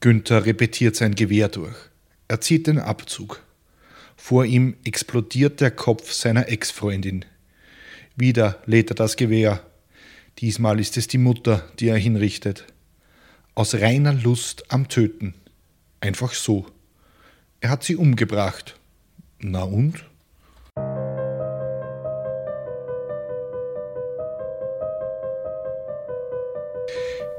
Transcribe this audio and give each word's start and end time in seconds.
Günther 0.00 0.46
repetiert 0.46 0.96
sein 0.96 1.14
Gewehr 1.14 1.48
durch. 1.48 1.76
Er 2.26 2.40
zieht 2.40 2.66
den 2.66 2.78
Abzug. 2.78 3.42
Vor 4.16 4.46
ihm 4.46 4.76
explodiert 4.84 5.60
der 5.60 5.70
Kopf 5.70 6.12
seiner 6.12 6.48
Ex-Freundin. 6.48 7.26
Wieder 8.16 8.62
lädt 8.64 8.90
er 8.90 8.94
das 8.94 9.16
Gewehr. 9.16 9.62
Diesmal 10.38 10.80
ist 10.80 10.96
es 10.96 11.06
die 11.06 11.18
Mutter, 11.18 11.68
die 11.78 11.88
er 11.88 11.98
hinrichtet. 11.98 12.66
Aus 13.54 13.74
reiner 13.74 14.14
Lust 14.14 14.70
am 14.72 14.88
Töten. 14.88 15.34
Einfach 16.00 16.32
so. 16.32 16.66
Er 17.60 17.68
hat 17.68 17.84
sie 17.84 17.96
umgebracht. 17.96 18.78
Na 19.38 19.62
und? 19.62 20.06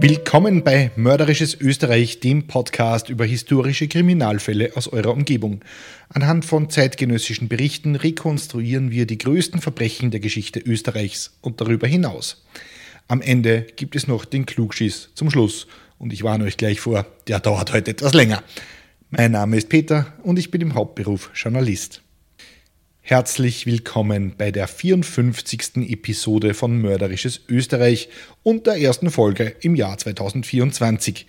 Willkommen 0.04 0.64
bei 0.64 0.90
Mörderisches 0.96 1.62
Österreich, 1.62 2.20
dem 2.20 2.48
Podcast 2.48 3.10
über 3.10 3.24
historische 3.24 3.88
Kriminalfälle 3.88 4.72
aus 4.74 4.88
eurer 4.88 5.12
Umgebung. 5.12 5.62
Anhand 6.10 6.44
von 6.44 6.72
zeitgenössischen 6.72 7.48
Berichten 7.48 7.96
rekonstruieren 7.96 8.90
wir 8.90 9.06
die 9.06 9.20
größten 9.20 9.62
Verbrechen 9.62 10.10
der 10.10 10.20
Geschichte 10.20 10.60
Österreichs 10.60 11.38
und 11.42 11.62
darüber 11.62 11.86
hinaus. 11.86 12.44
Am 13.08 13.22
Ende 13.22 13.68
gibt 13.76 13.96
es 13.96 14.08
noch 14.08 14.26
den 14.26 14.48
Klugschiss 14.48 15.10
zum 15.14 15.30
Schluss 15.30 15.68
und 16.00 16.12
ich 16.14 16.24
warne 16.24 16.46
euch 16.46 16.58
gleich 16.58 16.80
vor, 16.80 17.06
der 17.28 17.40
dauert 17.40 17.72
heute 17.72 17.92
etwas 17.92 18.16
länger. 18.16 18.42
Mein 19.12 19.34
Name 19.34 19.56
ist 19.56 19.70
Peter 19.70 20.12
und 20.24 20.40
ich 20.40 20.50
bin 20.50 20.62
im 20.62 20.74
Hauptberuf 20.74 21.30
Journalist. 21.36 22.02
Herzlich 23.12 23.66
willkommen 23.66 24.36
bei 24.38 24.52
der 24.52 24.70
54. 24.70 25.92
Episode 25.92 26.54
von 26.54 26.80
Mörderisches 26.80 27.42
Österreich 27.50 28.08
und 28.42 28.68
der 28.68 28.78
ersten 28.78 29.12
Folge 29.12 29.54
im 29.60 29.76
Jahr 29.76 29.98
2024. 29.98 31.28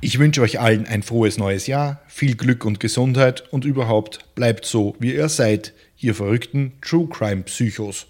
Ich 0.00 0.18
wünsche 0.18 0.40
euch 0.40 0.60
allen 0.60 0.86
ein 0.86 1.02
frohes 1.02 1.36
neues 1.36 1.66
Jahr, 1.66 2.00
viel 2.08 2.36
Glück 2.36 2.64
und 2.64 2.80
Gesundheit 2.80 3.44
und 3.52 3.66
überhaupt 3.66 4.34
bleibt 4.34 4.64
so, 4.64 4.96
wie 4.98 5.12
ihr 5.12 5.28
seid, 5.28 5.74
ihr 5.98 6.14
verrückten 6.14 6.72
True 6.80 7.06
Crime 7.10 7.42
Psychos. 7.42 8.06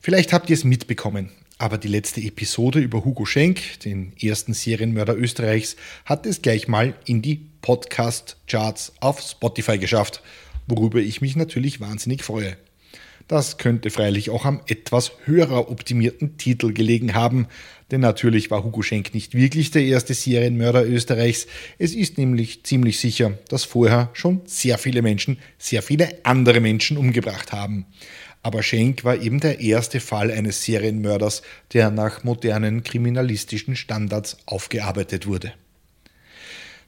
Vielleicht 0.00 0.32
habt 0.32 0.48
ihr 0.48 0.54
es 0.54 0.64
mitbekommen, 0.64 1.30
aber 1.58 1.76
die 1.76 1.88
letzte 1.88 2.22
Episode 2.22 2.78
über 2.78 3.04
Hugo 3.04 3.26
Schenk, 3.26 3.80
den 3.80 4.14
ersten 4.18 4.54
Serienmörder 4.54 5.14
Österreichs, 5.14 5.76
hat 6.06 6.24
es 6.24 6.40
gleich 6.40 6.68
mal 6.68 6.94
in 7.04 7.20
die 7.20 7.50
Podcast-Charts 7.60 8.94
auf 9.00 9.20
Spotify 9.20 9.76
geschafft 9.76 10.22
worüber 10.66 10.98
ich 10.98 11.20
mich 11.20 11.36
natürlich 11.36 11.80
wahnsinnig 11.80 12.22
freue. 12.22 12.56
Das 13.28 13.58
könnte 13.58 13.90
freilich 13.90 14.30
auch 14.30 14.44
am 14.44 14.60
etwas 14.68 15.12
höher 15.24 15.68
optimierten 15.68 16.36
Titel 16.36 16.72
gelegen 16.72 17.14
haben, 17.14 17.48
denn 17.90 18.00
natürlich 18.00 18.52
war 18.52 18.62
Hugo 18.62 18.82
Schenk 18.82 19.14
nicht 19.14 19.34
wirklich 19.34 19.72
der 19.72 19.82
erste 19.82 20.14
Serienmörder 20.14 20.86
Österreichs. 20.86 21.48
Es 21.78 21.92
ist 21.92 22.18
nämlich 22.18 22.62
ziemlich 22.62 23.00
sicher, 23.00 23.36
dass 23.48 23.64
vorher 23.64 24.10
schon 24.12 24.42
sehr 24.44 24.78
viele 24.78 25.02
Menschen 25.02 25.38
sehr 25.58 25.82
viele 25.82 26.24
andere 26.24 26.60
Menschen 26.60 26.96
umgebracht 26.96 27.52
haben. 27.52 27.86
Aber 28.42 28.62
Schenk 28.62 29.02
war 29.02 29.20
eben 29.20 29.40
der 29.40 29.58
erste 29.58 29.98
Fall 29.98 30.30
eines 30.30 30.62
Serienmörders, 30.64 31.42
der 31.72 31.90
nach 31.90 32.22
modernen 32.22 32.84
kriminalistischen 32.84 33.74
Standards 33.74 34.36
aufgearbeitet 34.46 35.26
wurde. 35.26 35.52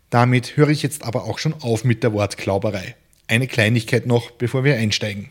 Damit 0.09 0.57
höre 0.57 0.69
ich 0.69 0.85
jetzt 0.85 1.03
aber 1.03 1.25
auch 1.25 1.39
schon 1.39 1.55
auf 1.55 1.83
mit 1.83 2.05
der 2.05 2.13
Wortklauberei. 2.13 2.95
Eine 3.29 3.47
Kleinigkeit 3.47 4.07
noch, 4.07 4.31
bevor 4.31 4.65
wir 4.65 4.77
einsteigen. 4.77 5.29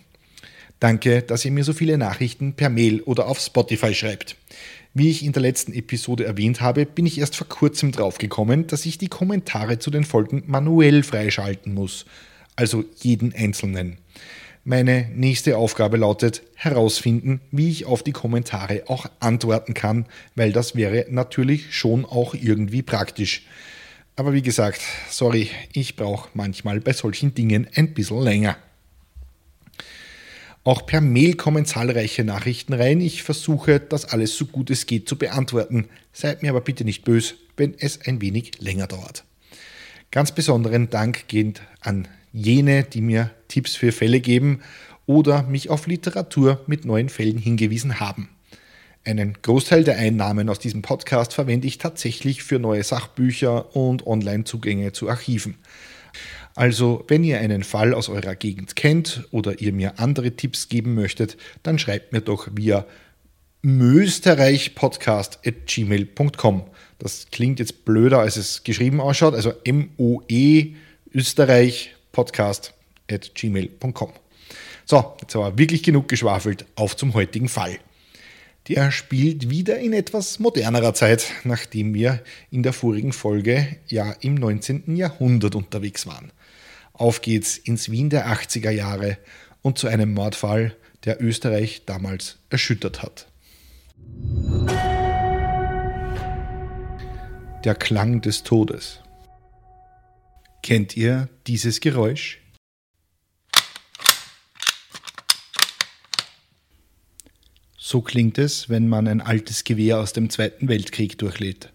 Danke, 0.80 1.24
dass 1.24 1.44
ihr 1.44 1.52
mir 1.52 1.64
so 1.64 1.74
viele 1.74 1.98
Nachrichten 1.98 2.54
per 2.54 2.70
Mail 2.70 3.02
oder 3.02 3.28
auf 3.28 3.40
Spotify 3.40 3.96
schreibt. 3.96 4.36
Wie 4.94 5.10
ich 5.10 5.26
in 5.26 5.32
der 5.32 5.42
letzten 5.42 5.74
Episode 5.74 6.26
erwähnt 6.26 6.62
habe, 6.62 6.86
bin 6.86 7.08
ich 7.08 7.18
erst 7.18 7.36
vor 7.36 7.48
kurzem 7.48 7.92
draufgekommen, 7.92 8.68
dass 8.68 8.86
ich 8.86 9.00
die 9.00 9.08
Kommentare 9.08 9.80
zu 9.80 9.90
den 9.90 10.04
Folgen 10.04 10.44
manuell 10.46 11.02
freischalten 11.02 11.74
muss. 11.74 12.06
Also 12.56 12.86
jeden 13.02 13.34
einzelnen. 13.34 13.98
Meine 14.64 15.10
nächste 15.16 15.58
Aufgabe 15.58 15.98
lautet 15.98 16.44
herausfinden, 16.54 17.42
wie 17.52 17.70
ich 17.70 17.86
auf 17.86 18.04
die 18.04 18.12
Kommentare 18.12 18.84
auch 18.88 19.08
antworten 19.20 19.74
kann, 19.74 20.06
weil 20.36 20.52
das 20.52 20.76
wäre 20.76 21.08
natürlich 21.10 21.74
schon 21.74 22.06
auch 22.06 22.36
irgendwie 22.36 22.84
praktisch. 22.84 23.44
Aber 24.18 24.34
wie 24.34 24.42
gesagt, 24.42 24.82
sorry, 25.12 25.52
ich 25.74 25.96
brauche 25.96 26.30
manchmal 26.34 26.80
bei 26.80 26.92
solchen 26.92 27.36
Dingen 27.36 27.68
ein 27.76 27.94
bisschen 27.94 28.20
länger. 28.20 28.58
Auch 30.64 30.88
per 30.88 31.02
Mail 31.02 31.36
kommen 31.36 31.66
zahlreiche 31.66 32.24
Nachrichten 32.24 32.74
rein. 32.74 33.00
Ich 33.00 33.22
versuche, 33.22 33.80
das 33.80 34.06
alles 34.06 34.36
so 34.36 34.48
gut 34.48 34.72
es 34.72 34.88
geht 34.88 35.08
zu 35.08 35.18
beantworten. 35.18 35.88
Seid 36.14 36.42
mir 36.42 36.50
aber 36.50 36.62
bitte 36.62 36.84
nicht 36.84 37.06
böse, 37.06 37.36
wenn 37.58 37.76
es 37.78 38.02
ein 38.08 38.20
wenig 38.20 38.60
länger 38.60 38.88
dauert. 38.88 39.24
Ganz 40.10 40.32
besonderen 40.32 40.90
Dank 40.90 41.28
geht 41.28 41.62
an 41.82 42.08
jene, 42.34 42.84
die 42.84 43.02
mir 43.02 43.30
Tipps 43.48 43.76
für 43.76 43.92
Fälle 43.92 44.20
geben 44.20 44.62
oder 45.06 45.44
mich 45.44 45.70
auf 45.70 45.86
Literatur 45.86 46.64
mit 46.66 46.86
neuen 46.86 47.10
Fällen 47.10 47.38
hingewiesen 47.38 48.00
haben. 48.00 48.30
Einen 49.08 49.42
Großteil 49.42 49.84
der 49.86 49.98
Einnahmen 49.98 50.50
aus 50.50 50.60
diesem 50.60 50.82
Podcast 50.82 51.34
verwende 51.34 51.66
ich 51.66 51.78
tatsächlich 51.78 52.44
für 52.44 52.60
neue 52.60 52.84
Sachbücher 52.84 53.74
und 53.74 54.06
Online-Zugänge 54.06 54.92
zu 54.92 55.08
Archiven. 55.08 55.56
Also, 56.56 57.06
wenn 57.08 57.24
ihr 57.24 57.40
einen 57.40 57.64
Fall 57.64 57.94
aus 57.94 58.10
eurer 58.10 58.36
Gegend 58.36 58.76
kennt 58.76 59.24
oder 59.32 59.62
ihr 59.62 59.72
mir 59.72 59.98
andere 59.98 60.32
Tipps 60.32 60.68
geben 60.68 60.94
möchtet, 60.94 61.38
dann 61.64 61.80
schreibt 61.80 62.12
mir 62.12 62.20
doch 62.20 62.50
via 62.54 62.86
österreichpodcast.gmail.com. 63.64 66.64
Das 67.00 67.28
klingt 67.32 67.60
jetzt 67.60 67.86
blöder, 67.86 68.20
als 68.20 68.36
es 68.36 68.66
geschrieben 68.66 69.00
ausschaut. 69.00 69.36
Also 69.36 69.54
M-O-E 69.64 70.74
Österreich 71.14 71.96
Podcast.gmail.com. 72.12 74.12
So, 74.84 75.14
jetzt 75.22 75.34
aber 75.34 75.58
wirklich 75.58 75.84
genug 75.84 76.10
geschwafelt. 76.10 76.66
Auf 76.76 76.98
zum 76.98 77.14
heutigen 77.14 77.48
Fall 77.48 77.80
der 78.68 78.92
spielt 78.92 79.50
wieder 79.50 79.80
in 79.80 79.94
etwas 79.94 80.40
modernerer 80.40 80.94
Zeit, 80.94 81.32
nachdem 81.44 81.94
wir 81.94 82.22
in 82.52 82.64
der 82.64 82.74
vorigen 82.74 83.14
Folge 83.14 83.78
ja 83.88 84.12
im 84.20 84.36
19. 84.36 84.96
Jahrhundert 84.96 85.56
unterwegs 85.56 86.06
waren. 86.06 86.32
Auf 86.94 87.22
geht's 87.22 87.58
ins 87.58 87.92
Wien 87.92 88.10
der 88.10 88.28
80er 88.28 88.72
Jahre 88.72 89.18
und 89.62 89.78
zu 89.78 89.88
einem 89.88 90.14
Mordfall, 90.14 90.76
der 91.06 91.22
Österreich 91.22 91.84
damals 91.86 92.40
erschüttert 92.50 93.04
hat. 93.04 93.28
Der 97.64 97.76
Klang 97.76 98.22
des 98.22 98.44
Todes. 98.44 99.00
Kennt 100.62 100.98
ihr 100.98 101.30
dieses 101.46 101.80
Geräusch? 101.80 102.42
So 107.90 108.02
klingt 108.02 108.38
es, 108.38 108.68
wenn 108.68 108.90
man 108.90 109.08
ein 109.08 109.22
altes 109.22 109.64
Gewehr 109.64 110.00
aus 110.00 110.12
dem 110.12 110.30
Zweiten 110.30 110.68
Weltkrieg 110.68 111.18
durchlädt. 111.20 111.72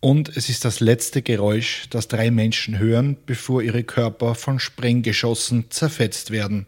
Und 0.00 0.36
es 0.36 0.50
ist 0.50 0.66
das 0.66 0.80
letzte 0.80 1.22
Geräusch, 1.22 1.86
das 1.88 2.08
drei 2.08 2.30
Menschen 2.30 2.78
hören, 2.78 3.16
bevor 3.24 3.62
ihre 3.62 3.84
Körper 3.84 4.34
von 4.34 4.60
Sprenggeschossen 4.60 5.70
zerfetzt 5.70 6.30
werden. 6.30 6.66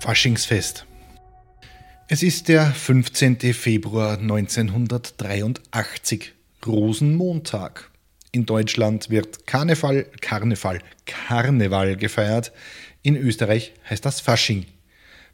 Faschingsfest. 0.00 0.86
Es 2.12 2.22
ist 2.22 2.48
der 2.48 2.66
15. 2.66 3.38
Februar 3.54 4.18
1983, 4.18 6.34
Rosenmontag. 6.66 7.90
In 8.32 8.44
Deutschland 8.44 9.08
wird 9.08 9.46
Karneval, 9.46 10.04
Karneval, 10.20 10.80
Karneval 11.06 11.96
gefeiert. 11.96 12.52
In 13.00 13.16
Österreich 13.16 13.72
heißt 13.88 14.04
das 14.04 14.20
Fasching. 14.20 14.66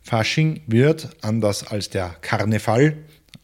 Fasching 0.03 0.61
wird, 0.69 1.09
anders 1.21 1.67
als 1.67 1.91
der 1.91 2.15
Karneval, 2.21 2.97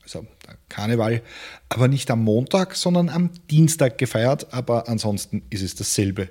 also 0.05 0.25
der 0.47 0.57
Karneval, 0.69 1.21
aber 1.69 1.89
nicht 1.89 2.13
am 2.13 2.23
Montag, 2.23 2.77
sondern 2.77 3.09
am 3.09 3.31
Dienstag 3.51 3.99
gefeiert, 3.99 4.55
aber 4.55 4.89
ansonsten 4.89 5.43
ist 5.51 5.63
es 5.63 5.75
dasselbe. 5.75 6.29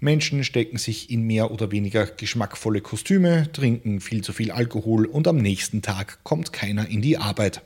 Menschen 0.00 0.44
stecken 0.44 0.78
sich 0.78 1.10
in 1.10 1.26
mehr 1.26 1.50
oder 1.50 1.70
weniger 1.70 2.06
geschmackvolle 2.06 2.80
Kostüme, 2.80 3.52
trinken 3.52 4.00
viel 4.00 4.24
zu 4.24 4.32
viel 4.32 4.50
Alkohol 4.50 5.04
und 5.04 5.28
am 5.28 5.36
nächsten 5.36 5.82
Tag 5.82 6.24
kommt 6.24 6.54
keiner 6.54 6.88
in 6.88 7.02
die 7.02 7.18
Arbeit. 7.18 7.60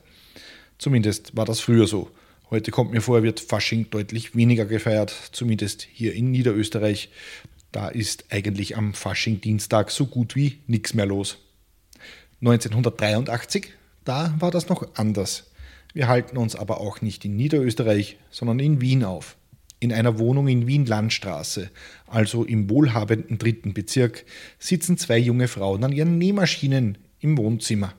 Zumindest 0.77 1.37
war 1.37 1.45
das 1.45 1.61
früher 1.61 1.87
so. 1.87 2.11
Heute 2.51 2.71
kommt 2.71 2.91
mir 2.91 2.99
vor, 2.99 3.23
wird 3.23 3.39
Fasching 3.39 3.89
deutlich 3.89 4.35
weniger 4.35 4.65
gefeiert, 4.65 5.15
zumindest 5.31 5.87
hier 5.89 6.13
in 6.13 6.29
Niederösterreich. 6.31 7.09
Da 7.71 7.87
ist 7.87 8.25
eigentlich 8.29 8.75
am 8.75 8.93
Fasching-Dienstag 8.93 9.89
so 9.89 10.05
gut 10.05 10.35
wie 10.35 10.59
nichts 10.67 10.93
mehr 10.93 11.05
los. 11.05 11.37
1983, 12.41 13.69
da 14.03 14.35
war 14.39 14.51
das 14.51 14.67
noch 14.67 14.95
anders. 14.95 15.51
Wir 15.93 16.09
halten 16.09 16.37
uns 16.37 16.57
aber 16.57 16.81
auch 16.81 17.01
nicht 17.01 17.23
in 17.23 17.37
Niederösterreich, 17.37 18.17
sondern 18.29 18.59
in 18.59 18.81
Wien 18.81 19.05
auf. 19.05 19.37
In 19.79 19.91
einer 19.91 20.19
Wohnung 20.19 20.47
in 20.47 20.67
Wien-Landstraße, 20.67 21.69
also 22.07 22.43
im 22.43 22.69
wohlhabenden 22.69 23.37
dritten 23.37 23.73
Bezirk, 23.73 24.25
sitzen 24.57 24.97
zwei 24.97 25.17
junge 25.17 25.47
Frauen 25.47 25.83
an 25.83 25.91
ihren 25.91 26.17
Nähmaschinen 26.17 26.97
im 27.19 27.37
Wohnzimmer. 27.37 27.93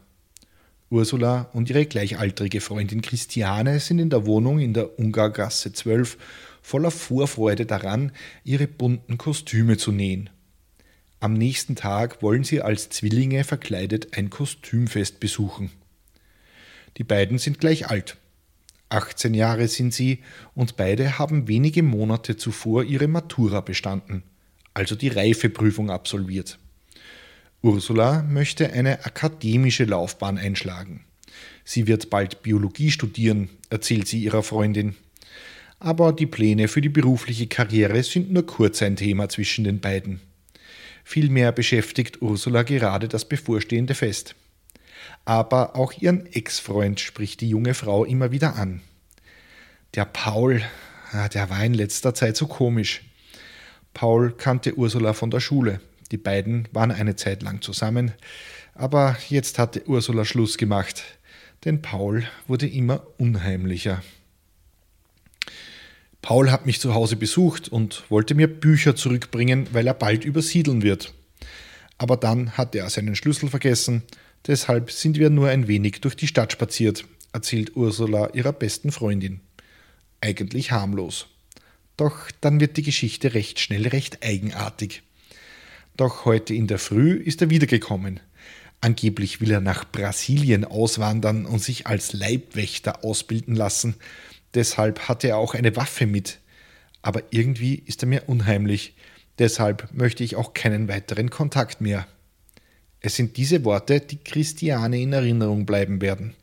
Ursula 0.88 1.50
und 1.52 1.68
ihre 1.68 1.84
gleichaltrige 1.84 2.60
Freundin 2.60 3.02
Christiane 3.02 3.80
sind 3.80 3.98
in 3.98 4.10
der 4.10 4.24
Wohnung 4.24 4.60
in 4.60 4.72
der 4.72 4.98
Ungargasse 4.98 5.72
12 5.72 6.16
voller 6.62 6.90
Vorfreude 6.90 7.66
daran, 7.66 8.12
ihre 8.44 8.66
bunten 8.66 9.18
Kostüme 9.18 9.76
zu 9.76 9.92
nähen. 9.92 10.30
Am 11.18 11.32
nächsten 11.32 11.76
Tag 11.76 12.22
wollen 12.22 12.44
sie 12.44 12.62
als 12.62 12.88
Zwillinge 12.90 13.42
verkleidet 13.42 14.16
ein 14.16 14.30
Kostümfest 14.30 15.18
besuchen. 15.18 15.70
Die 16.98 17.04
beiden 17.04 17.38
sind 17.38 17.58
gleich 17.58 17.88
alt. 17.88 18.16
18 18.88 19.34
Jahre 19.34 19.68
sind 19.68 19.92
sie 19.92 20.20
und 20.54 20.76
beide 20.76 21.18
haben 21.18 21.48
wenige 21.48 21.82
Monate 21.82 22.36
zuvor 22.36 22.84
ihre 22.84 23.08
Matura 23.08 23.60
bestanden, 23.60 24.22
also 24.74 24.94
die 24.94 25.08
Reifeprüfung 25.08 25.90
absolviert. 25.90 26.58
Ursula 27.62 28.22
möchte 28.22 28.72
eine 28.72 29.04
akademische 29.04 29.84
Laufbahn 29.84 30.38
einschlagen. 30.38 31.04
Sie 31.64 31.88
wird 31.88 32.10
bald 32.10 32.42
Biologie 32.42 32.92
studieren, 32.92 33.48
erzählt 33.70 34.06
sie 34.06 34.22
ihrer 34.22 34.44
Freundin. 34.44 34.94
Aber 35.80 36.12
die 36.12 36.26
Pläne 36.26 36.68
für 36.68 36.80
die 36.80 36.88
berufliche 36.88 37.48
Karriere 37.48 38.02
sind 38.04 38.32
nur 38.32 38.46
kurz 38.46 38.82
ein 38.82 38.96
Thema 38.96 39.28
zwischen 39.28 39.64
den 39.64 39.80
beiden. 39.80 40.20
Vielmehr 41.02 41.52
beschäftigt 41.52 42.22
Ursula 42.22 42.62
gerade 42.62 43.08
das 43.08 43.28
bevorstehende 43.28 43.94
Fest. 43.94 44.36
Aber 45.26 45.76
auch 45.76 45.92
ihren 45.92 46.24
Ex-Freund 46.32 47.00
spricht 47.00 47.40
die 47.42 47.48
junge 47.48 47.74
Frau 47.74 48.04
immer 48.04 48.30
wieder 48.30 48.56
an. 48.56 48.80
Der 49.94 50.04
Paul, 50.04 50.62
ah, 51.12 51.28
der 51.28 51.50
war 51.50 51.62
in 51.64 51.74
letzter 51.74 52.14
Zeit 52.14 52.36
so 52.36 52.46
komisch. 52.46 53.02
Paul 53.92 54.32
kannte 54.32 54.78
Ursula 54.78 55.12
von 55.12 55.30
der 55.30 55.40
Schule. 55.40 55.80
Die 56.12 56.16
beiden 56.16 56.68
waren 56.72 56.92
eine 56.92 57.16
Zeit 57.16 57.42
lang 57.42 57.60
zusammen, 57.60 58.12
aber 58.74 59.16
jetzt 59.28 59.58
hatte 59.58 59.88
Ursula 59.88 60.24
Schluss 60.24 60.58
gemacht, 60.58 61.02
denn 61.64 61.82
Paul 61.82 62.24
wurde 62.46 62.68
immer 62.68 63.04
unheimlicher. 63.18 64.02
Paul 66.22 66.52
hat 66.52 66.66
mich 66.66 66.80
zu 66.80 66.94
Hause 66.94 67.16
besucht 67.16 67.68
und 67.68 68.04
wollte 68.10 68.36
mir 68.36 68.46
Bücher 68.46 68.94
zurückbringen, 68.94 69.66
weil 69.72 69.88
er 69.88 69.94
bald 69.94 70.24
übersiedeln 70.24 70.82
wird. 70.82 71.14
Aber 71.98 72.16
dann 72.16 72.56
hatte 72.56 72.78
er 72.78 72.90
seinen 72.90 73.16
Schlüssel 73.16 73.48
vergessen, 73.48 74.02
deshalb 74.46 74.90
sind 74.90 75.18
wir 75.18 75.30
nur 75.30 75.48
ein 75.48 75.68
wenig 75.68 76.00
durch 76.00 76.16
die 76.16 76.26
Stadt 76.26 76.52
spaziert, 76.52 77.04
erzählt 77.32 77.76
Ursula 77.76 78.30
ihrer 78.34 78.52
besten 78.52 78.92
Freundin. 78.92 79.40
Eigentlich 80.20 80.72
harmlos. 80.72 81.28
Doch 81.96 82.30
dann 82.40 82.60
wird 82.60 82.76
die 82.76 82.82
Geschichte 82.82 83.34
recht 83.34 83.60
schnell 83.60 83.88
recht 83.88 84.24
eigenartig. 84.24 85.02
Doch 85.96 86.24
heute 86.24 86.54
in 86.54 86.66
der 86.66 86.78
Früh 86.78 87.14
ist 87.14 87.40
er 87.40 87.50
wiedergekommen. 87.50 88.20
Angeblich 88.80 89.40
will 89.40 89.50
er 89.50 89.60
nach 89.60 89.90
Brasilien 89.90 90.64
auswandern 90.64 91.46
und 91.46 91.62
sich 91.62 91.86
als 91.86 92.12
Leibwächter 92.12 93.04
ausbilden 93.04 93.54
lassen. 93.54 93.94
Deshalb 94.54 95.08
hatte 95.08 95.28
er 95.28 95.38
auch 95.38 95.54
eine 95.54 95.76
Waffe 95.76 96.06
mit. 96.06 96.38
Aber 97.00 97.22
irgendwie 97.30 97.82
ist 97.86 98.02
er 98.02 98.08
mir 98.08 98.24
unheimlich. 98.26 98.94
Deshalb 99.38 99.88
möchte 99.92 100.24
ich 100.24 100.36
auch 100.36 100.54
keinen 100.54 100.88
weiteren 100.88 101.30
Kontakt 101.30 101.80
mehr. 101.80 102.06
Es 103.06 103.14
sind 103.14 103.36
diese 103.36 103.64
Worte, 103.64 104.00
die 104.00 104.16
Christiane 104.16 105.00
in 105.00 105.12
Erinnerung 105.12 105.64
bleiben 105.64 106.00
werden. 106.00 106.34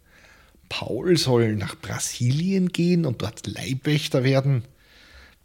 Paul 0.69 1.17
soll 1.17 1.57
nach 1.57 1.75
Brasilien 1.75 2.69
gehen 2.69 3.05
und 3.05 3.21
dort 3.21 3.45
Leibwächter 3.47 4.23
werden. 4.23 4.63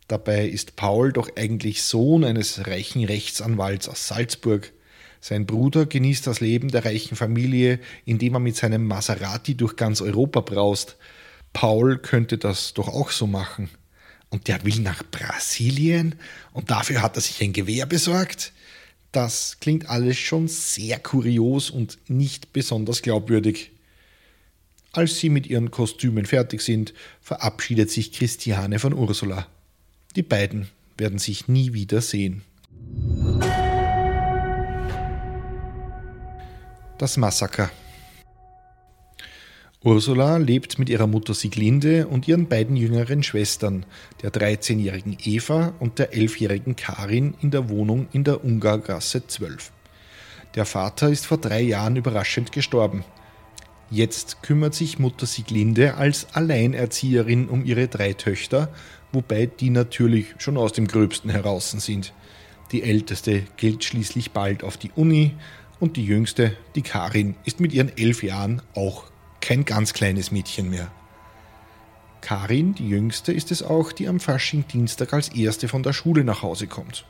Dabei 0.06 0.46
ist 0.46 0.76
Paul 0.76 1.12
doch 1.12 1.28
eigentlich 1.34 1.82
Sohn 1.82 2.22
eines 2.22 2.68
reichen 2.68 3.04
Rechtsanwalts 3.04 3.88
aus 3.88 4.06
Salzburg. 4.06 4.72
Sein 5.20 5.44
Bruder 5.44 5.86
genießt 5.86 6.24
das 6.24 6.38
Leben 6.38 6.68
der 6.68 6.84
reichen 6.84 7.16
Familie, 7.16 7.80
indem 8.04 8.34
er 8.34 8.40
mit 8.40 8.54
seinem 8.54 8.86
Maserati 8.86 9.56
durch 9.56 9.74
ganz 9.74 10.00
Europa 10.00 10.38
braust. 10.42 10.98
Paul 11.52 11.98
könnte 11.98 12.38
das 12.38 12.74
doch 12.74 12.86
auch 12.86 13.10
so 13.10 13.26
machen. 13.26 13.70
Und 14.30 14.46
der 14.46 14.64
will 14.64 14.78
nach 14.82 15.02
Brasilien 15.10 16.14
und 16.52 16.70
dafür 16.70 17.02
hat 17.02 17.16
er 17.16 17.22
sich 17.22 17.42
ein 17.42 17.52
Gewehr 17.52 17.86
besorgt? 17.86 18.52
Das 19.12 19.58
klingt 19.60 19.88
alles 19.88 20.18
schon 20.18 20.48
sehr 20.48 20.98
kurios 20.98 21.70
und 21.70 21.98
nicht 22.08 22.52
besonders 22.52 23.02
glaubwürdig. 23.02 23.70
Als 24.92 25.18
sie 25.18 25.28
mit 25.28 25.46
ihren 25.46 25.70
Kostümen 25.70 26.26
fertig 26.26 26.60
sind, 26.60 26.92
verabschiedet 27.20 27.90
sich 27.90 28.12
Christiane 28.12 28.78
von 28.78 28.92
Ursula. 28.92 29.46
Die 30.16 30.22
beiden 30.22 30.68
werden 30.96 31.18
sich 31.18 31.48
nie 31.48 31.72
wieder 31.72 32.00
sehen. 32.00 32.42
Das 36.98 37.16
Massaker. 37.16 37.70
Ursula 39.84 40.38
lebt 40.38 40.78
mit 40.78 40.88
ihrer 40.88 41.06
Mutter 41.06 41.34
Sieglinde 41.34 42.08
und 42.08 42.26
ihren 42.26 42.48
beiden 42.48 42.76
jüngeren 42.76 43.22
Schwestern, 43.22 43.86
der 44.22 44.32
13-jährigen 44.32 45.16
Eva 45.22 45.72
und 45.78 45.98
der 45.98 46.12
11-jährigen 46.12 46.74
Karin, 46.74 47.34
in 47.40 47.50
der 47.50 47.68
Wohnung 47.68 48.08
in 48.12 48.24
der 48.24 48.44
Ungargasse 48.44 49.26
12. 49.26 49.70
Der 50.54 50.64
Vater 50.64 51.10
ist 51.10 51.26
vor 51.26 51.38
drei 51.38 51.60
Jahren 51.60 51.96
überraschend 51.96 52.50
gestorben. 52.50 53.04
Jetzt 53.90 54.42
kümmert 54.42 54.74
sich 54.74 54.98
Mutter 54.98 55.26
Sieglinde 55.26 55.94
als 55.94 56.26
Alleinerzieherin 56.34 57.48
um 57.48 57.64
ihre 57.64 57.88
drei 57.88 58.12
Töchter 58.12 58.70
wobei 59.12 59.46
die 59.46 59.70
natürlich 59.70 60.34
schon 60.38 60.56
aus 60.56 60.72
dem 60.72 60.86
Gröbsten 60.86 61.30
heraus 61.30 61.70
sind. 61.70 62.12
Die 62.72 62.82
älteste 62.82 63.44
geht 63.56 63.84
schließlich 63.84 64.32
bald 64.32 64.62
auf 64.62 64.76
die 64.76 64.90
Uni 64.94 65.34
und 65.80 65.96
die 65.96 66.04
jüngste, 66.04 66.56
die 66.74 66.82
Karin, 66.82 67.34
ist 67.44 67.60
mit 67.60 67.72
ihren 67.72 67.96
elf 67.96 68.22
Jahren 68.22 68.62
auch 68.74 69.04
kein 69.40 69.64
ganz 69.64 69.92
kleines 69.92 70.30
Mädchen 70.30 70.70
mehr. 70.70 70.90
Karin, 72.20 72.74
die 72.74 72.88
jüngste, 72.88 73.32
ist 73.32 73.50
es 73.50 73.62
auch, 73.62 73.92
die 73.92 74.08
am 74.08 74.20
Fasching-Dienstag 74.20 75.12
als 75.12 75.28
erste 75.28 75.68
von 75.68 75.82
der 75.82 75.92
Schule 75.92 76.24
nach 76.24 76.42
Hause 76.42 76.66
kommt. 76.66 77.04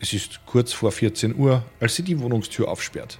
Es 0.00 0.12
ist 0.12 0.46
kurz 0.46 0.72
vor 0.72 0.92
14 0.92 1.34
Uhr, 1.34 1.64
als 1.80 1.96
sie 1.96 2.04
die 2.04 2.20
Wohnungstür 2.20 2.68
aufsperrt. 2.68 3.18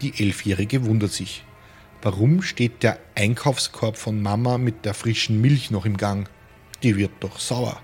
Die 0.00 0.18
Elfjährige 0.18 0.86
wundert 0.86 1.12
sich. 1.12 1.44
Warum 2.00 2.42
steht 2.42 2.82
der 2.82 2.98
Einkaufskorb 3.14 3.96
von 3.96 4.20
Mama 4.20 4.58
mit 4.58 4.84
der 4.84 4.94
frischen 4.94 5.40
Milch 5.40 5.70
noch 5.70 5.84
im 5.84 5.96
Gang? 5.96 6.28
die 6.82 6.96
wird 6.96 7.12
doch 7.20 7.38
sauer. 7.38 7.80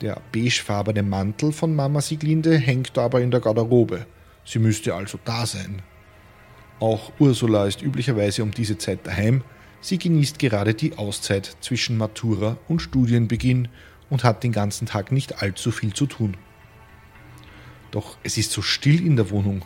Der 0.00 0.20
beigefarbene 0.32 1.02
Mantel 1.02 1.52
von 1.52 1.74
Mama 1.74 2.00
Sieglinde 2.00 2.56
hängt 2.56 2.96
aber 2.96 3.20
in 3.20 3.30
der 3.30 3.40
Garderobe. 3.40 4.06
Sie 4.44 4.60
müsste 4.60 4.94
also 4.94 5.18
da 5.24 5.44
sein. 5.44 5.82
Auch 6.80 7.12
Ursula 7.18 7.66
ist 7.66 7.82
üblicherweise 7.82 8.42
um 8.42 8.52
diese 8.52 8.78
Zeit 8.78 9.06
daheim. 9.06 9.42
Sie 9.80 9.98
genießt 9.98 10.38
gerade 10.38 10.74
die 10.74 10.96
Auszeit 10.96 11.56
zwischen 11.60 11.96
Matura 11.96 12.56
und 12.68 12.80
Studienbeginn 12.80 13.68
und 14.10 14.24
hat 14.24 14.42
den 14.44 14.52
ganzen 14.52 14.86
Tag 14.86 15.12
nicht 15.12 15.42
allzu 15.42 15.70
viel 15.70 15.92
zu 15.92 16.06
tun. 16.06 16.36
Doch 17.90 18.16
es 18.22 18.38
ist 18.38 18.52
so 18.52 18.62
still 18.62 19.04
in 19.04 19.16
der 19.16 19.30
Wohnung. 19.30 19.64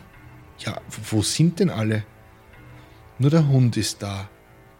Ja, 0.59 0.81
wo 1.09 1.21
sind 1.21 1.59
denn 1.59 1.69
alle? 1.69 2.03
Nur 3.19 3.29
der 3.29 3.47
Hund 3.47 3.77
ist 3.77 4.01
da, 4.01 4.29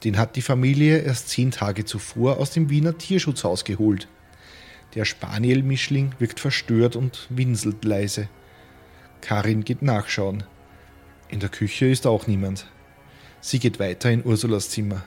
den 0.03 0.17
hat 0.17 0.35
die 0.35 0.41
Familie 0.41 0.99
erst 0.99 1.29
zehn 1.29 1.51
Tage 1.51 1.85
zuvor 1.85 2.37
aus 2.37 2.51
dem 2.51 2.69
Wiener 2.69 2.97
Tierschutzhaus 2.97 3.63
geholt. 3.63 4.07
Der 4.95 5.05
Spaniel-Mischling 5.05 6.13
wirkt 6.19 6.39
verstört 6.39 6.95
und 6.95 7.27
winselt 7.29 7.83
leise. 7.85 8.27
Karin 9.21 9.63
geht 9.63 9.81
nachschauen. 9.81 10.43
In 11.33 11.39
der 11.39 11.49
Küche 11.49 11.87
ist 11.87 12.05
auch 12.05 12.27
niemand. 12.27 12.67
Sie 13.41 13.57
geht 13.57 13.79
weiter 13.79 14.11
in 14.11 14.23
Ursulas 14.23 14.69
Zimmer. 14.69 15.03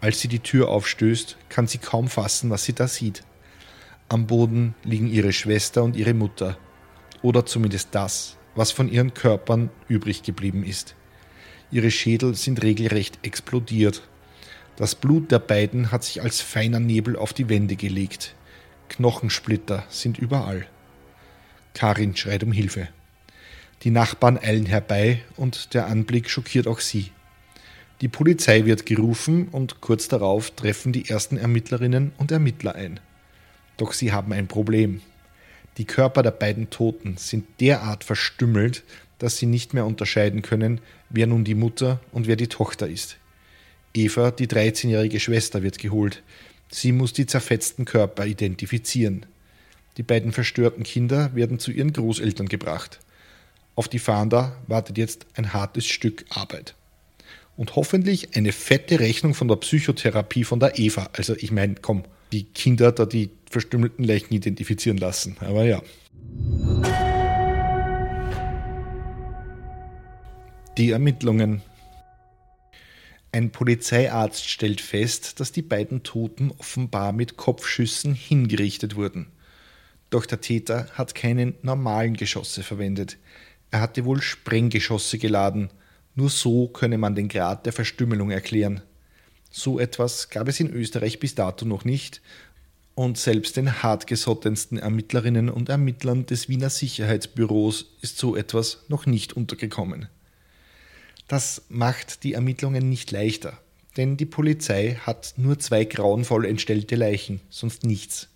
Als 0.00 0.18
sie 0.18 0.28
die 0.28 0.38
Tür 0.38 0.70
aufstößt, 0.70 1.36
kann 1.50 1.66
sie 1.66 1.76
kaum 1.76 2.08
fassen, 2.08 2.48
was 2.48 2.64
sie 2.64 2.72
da 2.72 2.88
sieht. 2.88 3.22
Am 4.08 4.26
Boden 4.26 4.74
liegen 4.82 5.08
ihre 5.08 5.34
Schwester 5.34 5.84
und 5.84 5.94
ihre 5.94 6.14
Mutter. 6.14 6.56
Oder 7.20 7.44
zumindest 7.44 7.88
das, 7.90 8.38
was 8.54 8.70
von 8.70 8.88
ihren 8.88 9.12
Körpern 9.12 9.68
übrig 9.88 10.22
geblieben 10.22 10.64
ist. 10.64 10.94
Ihre 11.70 11.90
Schädel 11.90 12.34
sind 12.34 12.62
regelrecht 12.62 13.18
explodiert. 13.20 14.08
Das 14.76 14.94
Blut 14.94 15.30
der 15.30 15.40
beiden 15.40 15.92
hat 15.92 16.02
sich 16.02 16.22
als 16.22 16.40
feiner 16.40 16.80
Nebel 16.80 17.14
auf 17.14 17.34
die 17.34 17.50
Wände 17.50 17.76
gelegt. 17.76 18.34
Knochensplitter 18.88 19.84
sind 19.90 20.16
überall. 20.16 20.66
Karin 21.74 22.16
schreit 22.16 22.42
um 22.42 22.52
Hilfe. 22.52 22.88
Die 23.82 23.90
Nachbarn 23.90 24.38
eilen 24.38 24.66
herbei 24.66 25.22
und 25.36 25.74
der 25.74 25.86
Anblick 25.86 26.30
schockiert 26.30 26.66
auch 26.66 26.80
sie. 26.80 27.10
Die 28.00 28.08
Polizei 28.08 28.64
wird 28.64 28.84
gerufen 28.84 29.48
und 29.48 29.80
kurz 29.80 30.08
darauf 30.08 30.50
treffen 30.50 30.92
die 30.92 31.08
ersten 31.08 31.36
Ermittlerinnen 31.36 32.12
und 32.18 32.30
Ermittler 32.30 32.74
ein. 32.74 33.00
Doch 33.76 33.92
sie 33.92 34.12
haben 34.12 34.32
ein 34.32 34.48
Problem. 34.48 35.00
Die 35.78 35.84
Körper 35.84 36.22
der 36.22 36.30
beiden 36.30 36.70
Toten 36.70 37.16
sind 37.16 37.46
derart 37.60 38.04
verstümmelt, 38.04 38.82
dass 39.18 39.38
sie 39.38 39.46
nicht 39.46 39.74
mehr 39.74 39.86
unterscheiden 39.86 40.42
können, 40.42 40.80
wer 41.10 41.26
nun 41.26 41.44
die 41.44 41.54
Mutter 41.54 42.00
und 42.12 42.26
wer 42.26 42.36
die 42.36 42.48
Tochter 42.48 42.86
ist. 42.86 43.16
Eva, 43.94 44.30
die 44.30 44.46
13-jährige 44.46 45.20
Schwester, 45.20 45.62
wird 45.62 45.78
geholt. 45.78 46.22
Sie 46.70 46.92
muss 46.92 47.12
die 47.12 47.26
zerfetzten 47.26 47.84
Körper 47.84 48.26
identifizieren. 48.26 49.24
Die 49.96 50.02
beiden 50.02 50.32
verstörten 50.32 50.82
Kinder 50.82 51.34
werden 51.34 51.58
zu 51.58 51.70
ihren 51.70 51.94
Großeltern 51.94 52.48
gebracht. 52.48 53.00
Auf 53.76 53.88
die 53.88 53.98
Fahnder 53.98 54.56
wartet 54.66 54.96
jetzt 54.96 55.26
ein 55.34 55.52
hartes 55.52 55.86
Stück 55.86 56.24
Arbeit. 56.30 56.74
Und 57.58 57.76
hoffentlich 57.76 58.34
eine 58.34 58.52
fette 58.52 59.00
Rechnung 59.00 59.34
von 59.34 59.48
der 59.48 59.56
Psychotherapie 59.56 60.44
von 60.44 60.60
der 60.60 60.78
Eva. 60.78 61.10
Also 61.12 61.36
ich 61.36 61.52
meine, 61.52 61.74
komm, 61.74 62.04
die 62.32 62.44
Kinder 62.44 62.90
da 62.90 63.04
die 63.04 63.30
verstümmelten 63.50 64.02
Leichen 64.02 64.32
identifizieren 64.32 64.96
lassen. 64.96 65.36
Aber 65.40 65.64
ja. 65.64 65.82
Die 70.78 70.90
Ermittlungen. 70.90 71.60
Ein 73.30 73.50
Polizeiarzt 73.50 74.48
stellt 74.48 74.80
fest, 74.80 75.38
dass 75.38 75.52
die 75.52 75.60
beiden 75.60 76.02
Toten 76.02 76.50
offenbar 76.56 77.12
mit 77.12 77.36
Kopfschüssen 77.36 78.14
hingerichtet 78.14 78.96
wurden. 78.96 79.26
Doch 80.08 80.24
der 80.24 80.40
Täter 80.40 80.86
hat 80.94 81.14
keine 81.14 81.52
normalen 81.60 82.14
Geschosse 82.14 82.62
verwendet. 82.62 83.18
Er 83.70 83.80
hatte 83.80 84.04
wohl 84.04 84.22
Sprenggeschosse 84.22 85.18
geladen. 85.18 85.70
Nur 86.14 86.30
so 86.30 86.68
könne 86.68 86.98
man 86.98 87.14
den 87.14 87.28
Grad 87.28 87.66
der 87.66 87.72
Verstümmelung 87.72 88.30
erklären. 88.30 88.80
So 89.50 89.78
etwas 89.78 90.30
gab 90.30 90.48
es 90.48 90.60
in 90.60 90.70
Österreich 90.70 91.18
bis 91.18 91.34
dato 91.34 91.64
noch 91.64 91.84
nicht, 91.84 92.20
und 92.96 93.18
selbst 93.18 93.58
den 93.58 93.82
hartgesottensten 93.82 94.78
Ermittlerinnen 94.78 95.50
und 95.50 95.68
Ermittlern 95.68 96.24
des 96.24 96.48
Wiener 96.48 96.70
Sicherheitsbüros 96.70 97.94
ist 98.00 98.16
so 98.16 98.34
etwas 98.36 98.84
noch 98.88 99.04
nicht 99.04 99.34
untergekommen. 99.34 100.08
Das 101.28 101.62
macht 101.68 102.24
die 102.24 102.32
Ermittlungen 102.32 102.88
nicht 102.88 103.10
leichter, 103.10 103.58
denn 103.98 104.16
die 104.16 104.24
Polizei 104.24 104.94
hat 104.94 105.34
nur 105.36 105.58
zwei 105.58 105.84
grauenvoll 105.84 106.46
entstellte 106.46 106.96
Leichen, 106.96 107.40
sonst 107.50 107.84
nichts. 107.84 108.28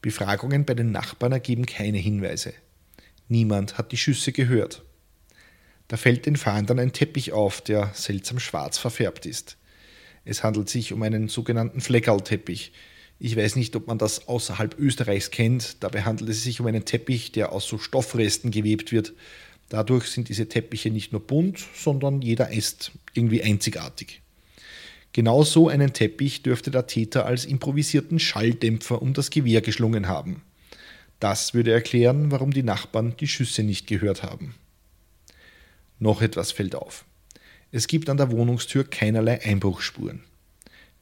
Befragungen 0.00 0.64
bei 0.64 0.74
den 0.74 0.90
Nachbarn 0.90 1.32
ergeben 1.32 1.66
keine 1.66 1.98
Hinweise. 1.98 2.54
Niemand 3.28 3.78
hat 3.78 3.92
die 3.92 3.96
Schüsse 3.96 4.32
gehört. 4.32 4.82
Da 5.88 5.96
fällt 5.96 6.26
den 6.26 6.36
Fahndern 6.36 6.78
ein 6.78 6.92
Teppich 6.92 7.32
auf, 7.32 7.60
der 7.60 7.90
seltsam 7.94 8.38
schwarz 8.38 8.78
verfärbt 8.78 9.26
ist. 9.26 9.56
Es 10.24 10.42
handelt 10.42 10.68
sich 10.68 10.92
um 10.92 11.02
einen 11.02 11.28
sogenannten 11.28 11.80
Fleckerlteppich. 11.80 12.72
Ich 13.18 13.36
weiß 13.36 13.56
nicht, 13.56 13.76
ob 13.76 13.86
man 13.86 13.98
das 13.98 14.28
außerhalb 14.28 14.78
Österreichs 14.78 15.30
kennt. 15.30 15.82
Dabei 15.82 16.02
handelt 16.02 16.30
es 16.30 16.42
sich 16.42 16.60
um 16.60 16.66
einen 16.66 16.84
Teppich, 16.84 17.32
der 17.32 17.52
aus 17.52 17.66
so 17.66 17.78
Stoffresten 17.78 18.50
gewebt 18.50 18.92
wird. 18.92 19.12
Dadurch 19.68 20.06
sind 20.06 20.28
diese 20.28 20.48
Teppiche 20.48 20.90
nicht 20.90 21.12
nur 21.12 21.26
bunt, 21.26 21.64
sondern 21.74 22.22
jeder 22.22 22.50
ist 22.50 22.92
irgendwie 23.12 23.42
einzigartig. 23.42 24.20
Genau 25.12 25.44
so 25.44 25.68
einen 25.68 25.92
Teppich 25.92 26.42
dürfte 26.42 26.70
der 26.70 26.86
Täter 26.86 27.24
als 27.24 27.44
improvisierten 27.44 28.18
Schalldämpfer 28.18 29.00
um 29.00 29.14
das 29.14 29.30
Gewehr 29.30 29.60
geschlungen 29.60 30.08
haben. 30.08 30.42
Das 31.24 31.54
würde 31.54 31.72
erklären, 31.72 32.30
warum 32.30 32.52
die 32.52 32.62
Nachbarn 32.62 33.16
die 33.18 33.26
Schüsse 33.26 33.62
nicht 33.62 33.86
gehört 33.86 34.22
haben. 34.22 34.56
Noch 35.98 36.20
etwas 36.20 36.52
fällt 36.52 36.74
auf. 36.74 37.06
Es 37.72 37.86
gibt 37.86 38.10
an 38.10 38.18
der 38.18 38.30
Wohnungstür 38.30 38.84
keinerlei 38.84 39.42
Einbruchsspuren. 39.42 40.22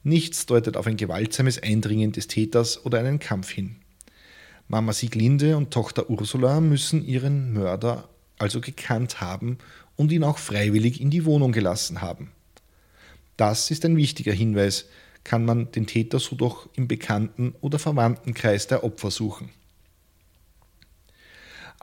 Nichts 0.01 0.45
deutet 0.45 0.77
auf 0.77 0.87
ein 0.87 0.95
gewaltsames 0.95 1.61
Eindringen 1.61 2.13
des 2.13 2.27
Täters 2.27 2.85
oder 2.85 2.99
einen 2.99 3.19
Kampf 3.19 3.49
hin. 3.49 3.75
Mama 4.69 4.93
Sieglinde 4.93 5.57
und 5.57 5.71
Tochter 5.71 6.09
Ursula 6.09 6.61
müssen 6.61 7.05
ihren 7.05 7.51
Mörder 7.51 8.07
also 8.39 8.61
gekannt 8.61 9.19
haben 9.19 9.57
und 9.97 10.13
ihn 10.13 10.23
auch 10.23 10.37
freiwillig 10.37 11.01
in 11.01 11.09
die 11.09 11.25
Wohnung 11.25 11.51
gelassen 11.51 12.01
haben. 12.01 12.31
Das 13.35 13.71
ist 13.71 13.83
ein 13.83 13.97
wichtiger 13.97 14.31
Hinweis, 14.31 14.85
kann 15.25 15.43
man 15.43 15.69
den 15.73 15.85
Täter 15.85 16.19
so 16.19 16.37
doch 16.37 16.69
im 16.75 16.87
Bekannten- 16.87 17.55
oder 17.59 17.77
Verwandtenkreis 17.77 18.67
der 18.67 18.85
Opfer 18.85 19.11
suchen. 19.11 19.49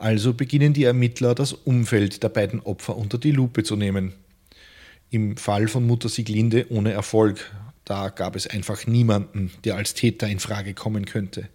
Also 0.01 0.33
beginnen 0.33 0.73
die 0.73 0.85
Ermittler 0.85 1.35
das 1.35 1.53
Umfeld 1.53 2.23
der 2.23 2.29
beiden 2.29 2.59
Opfer 2.61 2.97
unter 2.97 3.19
die 3.19 3.29
Lupe 3.29 3.61
zu 3.61 3.75
nehmen. 3.75 4.13
Im 5.11 5.37
Fall 5.37 5.67
von 5.67 5.85
Mutter 5.85 6.09
Sieglinde 6.09 6.65
ohne 6.71 6.91
Erfolg. 6.91 7.51
Da 7.85 8.09
gab 8.09 8.35
es 8.35 8.47
einfach 8.47 8.87
niemanden, 8.87 9.51
der 9.63 9.75
als 9.75 9.93
Täter 9.93 10.27
in 10.27 10.39
Frage 10.39 10.73
kommen 10.73 11.05
könnte. 11.05 11.49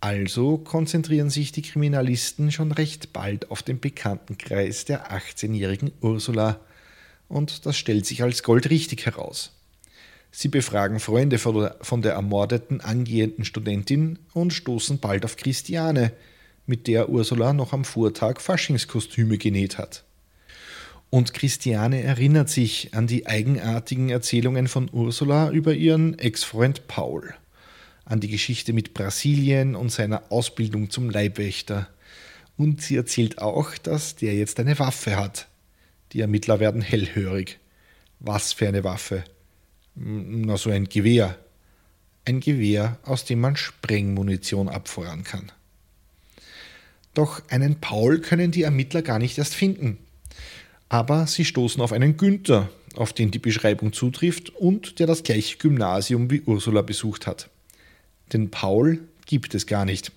Also 0.00 0.56
konzentrieren 0.56 1.28
sich 1.28 1.52
die 1.52 1.60
Kriminalisten 1.60 2.50
schon 2.50 2.72
recht 2.72 3.12
bald 3.12 3.50
auf 3.50 3.62
den 3.62 3.80
Bekanntenkreis 3.80 4.86
der 4.86 5.12
18-jährigen 5.12 5.92
Ursula. 6.00 6.58
Und 7.28 7.66
das 7.66 7.76
stellt 7.76 8.06
sich 8.06 8.22
als 8.22 8.44
Gold 8.44 8.70
richtig 8.70 9.04
heraus. 9.04 9.52
Sie 10.30 10.48
befragen 10.48 11.00
Freunde 11.00 11.36
von 11.36 12.00
der 12.00 12.12
ermordeten 12.12 12.80
angehenden 12.80 13.44
Studentin 13.44 14.20
und 14.32 14.54
stoßen 14.54 15.00
bald 15.00 15.26
auf 15.26 15.36
Christiane, 15.36 16.12
mit 16.66 16.86
der 16.86 17.08
Ursula 17.08 17.52
noch 17.52 17.72
am 17.72 17.84
Vortag 17.84 18.40
Faschingskostüme 18.40 19.38
genäht 19.38 19.78
hat. 19.78 20.04
Und 21.10 21.32
Christiane 21.32 22.02
erinnert 22.02 22.50
sich 22.50 22.92
an 22.92 23.06
die 23.06 23.26
eigenartigen 23.26 24.10
Erzählungen 24.10 24.66
von 24.66 24.90
Ursula 24.92 25.50
über 25.50 25.72
ihren 25.72 26.18
Ex-Freund 26.18 26.88
Paul, 26.88 27.32
an 28.04 28.20
die 28.20 28.28
Geschichte 28.28 28.72
mit 28.72 28.92
Brasilien 28.92 29.76
und 29.76 29.92
seiner 29.92 30.30
Ausbildung 30.30 30.90
zum 30.90 31.08
Leibwächter. 31.08 31.88
Und 32.56 32.82
sie 32.82 32.96
erzählt 32.96 33.38
auch, 33.38 33.78
dass 33.78 34.16
der 34.16 34.34
jetzt 34.34 34.58
eine 34.58 34.78
Waffe 34.78 35.16
hat. 35.16 35.46
Die 36.12 36.20
Ermittler 36.20 36.58
werden 36.58 36.82
hellhörig. 36.82 37.58
Was 38.18 38.52
für 38.52 38.66
eine 38.66 38.82
Waffe? 38.82 39.24
Na, 39.94 40.56
so 40.56 40.70
ein 40.70 40.88
Gewehr. 40.88 41.38
Ein 42.24 42.40
Gewehr, 42.40 42.98
aus 43.04 43.24
dem 43.24 43.40
man 43.40 43.56
Sprengmunition 43.56 44.68
abfeuern 44.68 45.22
kann. 45.22 45.52
Doch 47.16 47.40
einen 47.48 47.80
Paul 47.80 48.20
können 48.20 48.50
die 48.50 48.64
Ermittler 48.64 49.00
gar 49.00 49.18
nicht 49.18 49.38
erst 49.38 49.54
finden. 49.54 49.96
Aber 50.90 51.26
sie 51.26 51.46
stoßen 51.46 51.80
auf 51.80 51.92
einen 51.92 52.18
Günther, 52.18 52.68
auf 52.94 53.14
den 53.14 53.30
die 53.30 53.38
Beschreibung 53.38 53.94
zutrifft 53.94 54.50
und 54.50 54.98
der 54.98 55.06
das 55.06 55.22
gleiche 55.22 55.56
Gymnasium 55.56 56.30
wie 56.30 56.42
Ursula 56.42 56.82
besucht 56.82 57.26
hat. 57.26 57.48
Den 58.34 58.50
Paul 58.50 59.00
gibt 59.24 59.54
es 59.54 59.66
gar 59.66 59.86
nicht. 59.86 60.12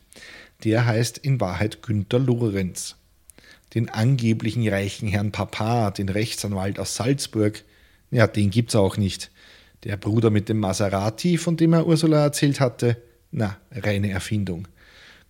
Der 0.66 0.86
heißt 0.86 1.20
in 1.20 1.40
Wahrheit 1.40 1.82
Günther 1.82 2.20
Lorenz. 2.20 2.98
Den 3.74 3.88
angeblichen 3.88 4.68
reichen 4.68 5.08
Herrn 5.08 5.32
Papa, 5.32 5.92
den 5.92 6.10
Rechtsanwalt 6.10 6.80
aus 6.80 6.98
Salzburg, 6.98 7.64
ja, 8.12 8.28
den 8.28 8.50
gibt's 8.50 8.76
auch 8.76 8.98
nicht. 8.98 9.32
Der 9.86 9.96
Bruder 9.96 10.32
mit 10.32 10.50
dem 10.50 10.60
Maserati, 10.60 11.38
von 11.38 11.56
dem 11.56 11.72
er 11.72 11.88
Ursula 11.88 12.24
erzählt 12.24 12.60
hatte, 12.60 12.98
na, 13.32 13.56
reine 13.72 14.10
Erfindung. 14.10 14.68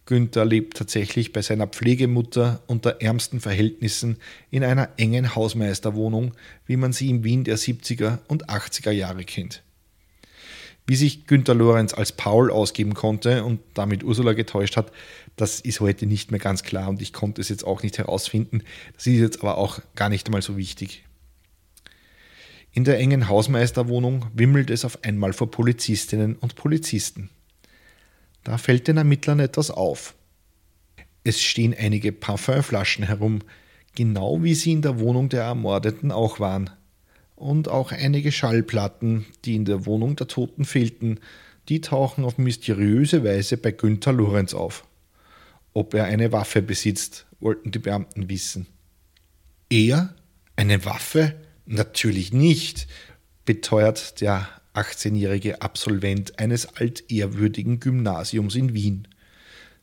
Günther 0.10 0.44
lebt 0.44 0.76
tatsächlich 0.76 1.34
bei 1.34 1.44
seiner 1.44 1.68
Pflegemutter 1.68 2.64
unter 2.66 3.00
ärmsten 3.00 3.40
Verhältnissen 3.40 4.18
in 4.50 4.64
einer 4.64 4.90
engen 4.98 5.36
Hausmeisterwohnung, 5.36 6.34
wie 6.66 6.78
man 6.78 6.94
sie 6.94 7.12
in 7.12 7.24
Wien 7.24 7.44
der 7.44 7.60
70er 7.60 8.18
und 8.28 8.50
80er 8.50 8.90
Jahre 8.90 9.24
kennt. 9.24 9.62
Wie 10.88 10.96
sich 10.96 11.28
Günther 11.28 11.54
Lorenz 11.54 11.94
als 11.94 12.12
Paul 12.12 12.50
ausgeben 12.50 12.96
konnte 12.96 13.44
und 13.44 13.60
damit 13.76 14.04
Ursula 14.04 14.34
getäuscht 14.34 14.78
hat, 14.78 14.92
das 15.36 15.60
ist 15.60 15.80
heute 15.80 16.08
nicht 16.08 16.32
mehr 16.32 16.40
ganz 16.40 16.64
klar 16.64 16.90
und 16.90 17.04
ich 17.04 17.14
konnte 17.14 17.40
es 17.40 17.50
jetzt 17.50 17.64
auch 17.64 17.84
nicht 17.84 18.00
herausfinden. 18.00 18.64
Das 18.96 19.06
ist 19.06 19.20
jetzt 19.20 19.42
aber 19.42 19.60
auch 19.60 19.80
gar 19.94 20.10
nicht 20.10 20.26
einmal 20.26 20.42
so 20.42 20.58
wichtig. 20.58 21.04
In 22.72 22.84
der 22.84 22.98
engen 22.98 23.28
Hausmeisterwohnung 23.28 24.26
wimmelt 24.34 24.72
es 24.72 24.86
auf 24.86 25.04
einmal 25.04 25.34
vor 25.34 25.52
Polizistinnen 25.52 26.36
und 26.36 26.56
Polizisten. 26.56 27.30
Da 28.50 28.58
fällt 28.58 28.88
den 28.88 28.98
Ermittlern 28.98 29.40
etwas 29.40 29.70
auf. 29.70 30.16
Es 31.24 31.40
stehen 31.40 31.76
einige 31.78 32.12
Parfümflaschen 32.12 33.06
herum, 33.06 33.44
genau 33.96 34.42
wie 34.42 34.56
sie 34.56 34.72
in 34.72 34.82
der 34.82 34.98
Wohnung 34.98 35.30
der 35.30 35.44
Ermordeten 35.44 36.12
auch 36.12 36.40
waren. 36.40 36.72
Und 37.36 37.68
auch 37.68 37.92
einige 37.92 38.32
Schallplatten, 38.32 39.28
die 39.46 39.54
in 39.54 39.66
der 39.66 39.86
Wohnung 39.86 40.16
der 40.16 40.26
Toten 40.26 40.66
fehlten, 40.66 41.20
die 41.68 41.80
tauchen 41.80 42.26
auf 42.26 42.40
mysteriöse 42.40 43.24
Weise 43.24 43.56
bei 43.56 43.70
Günther 43.70 44.14
Lorenz 44.14 44.56
auf. 44.56 44.84
Ob 45.74 45.94
er 45.94 46.06
eine 46.06 46.32
Waffe 46.32 46.64
besitzt, 46.64 47.28
wollten 47.40 47.70
die 47.70 47.78
Beamten 47.78 48.30
wissen. 48.30 48.66
Er? 49.70 50.16
Eine 50.56 50.86
Waffe? 50.86 51.36
Natürlich 51.68 52.34
nicht, 52.34 52.88
beteuert 53.46 54.22
der 54.22 54.59
18-jährige 54.80 55.62
Absolvent 55.62 56.40
eines 56.40 56.78
altehrwürdigen 56.78 57.80
Gymnasiums 57.80 58.56
in 58.56 58.74
Wien. 58.74 59.08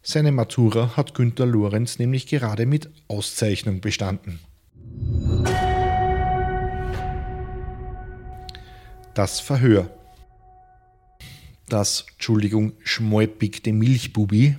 Seine 0.02 0.32
Matura 0.32 0.96
hat 0.96 1.14
Günter 1.14 1.46
Lorenz 1.46 1.98
nämlich 1.98 2.26
gerade 2.26 2.64
mit 2.64 2.90
Auszeichnung 3.08 3.80
bestanden. 3.80 4.40
Das 9.14 9.40
Verhör. 9.40 9.90
Das, 11.68 12.06
Entschuldigung, 12.12 12.72
schmäupigte 12.84 13.72
Milchbubi 13.72 14.56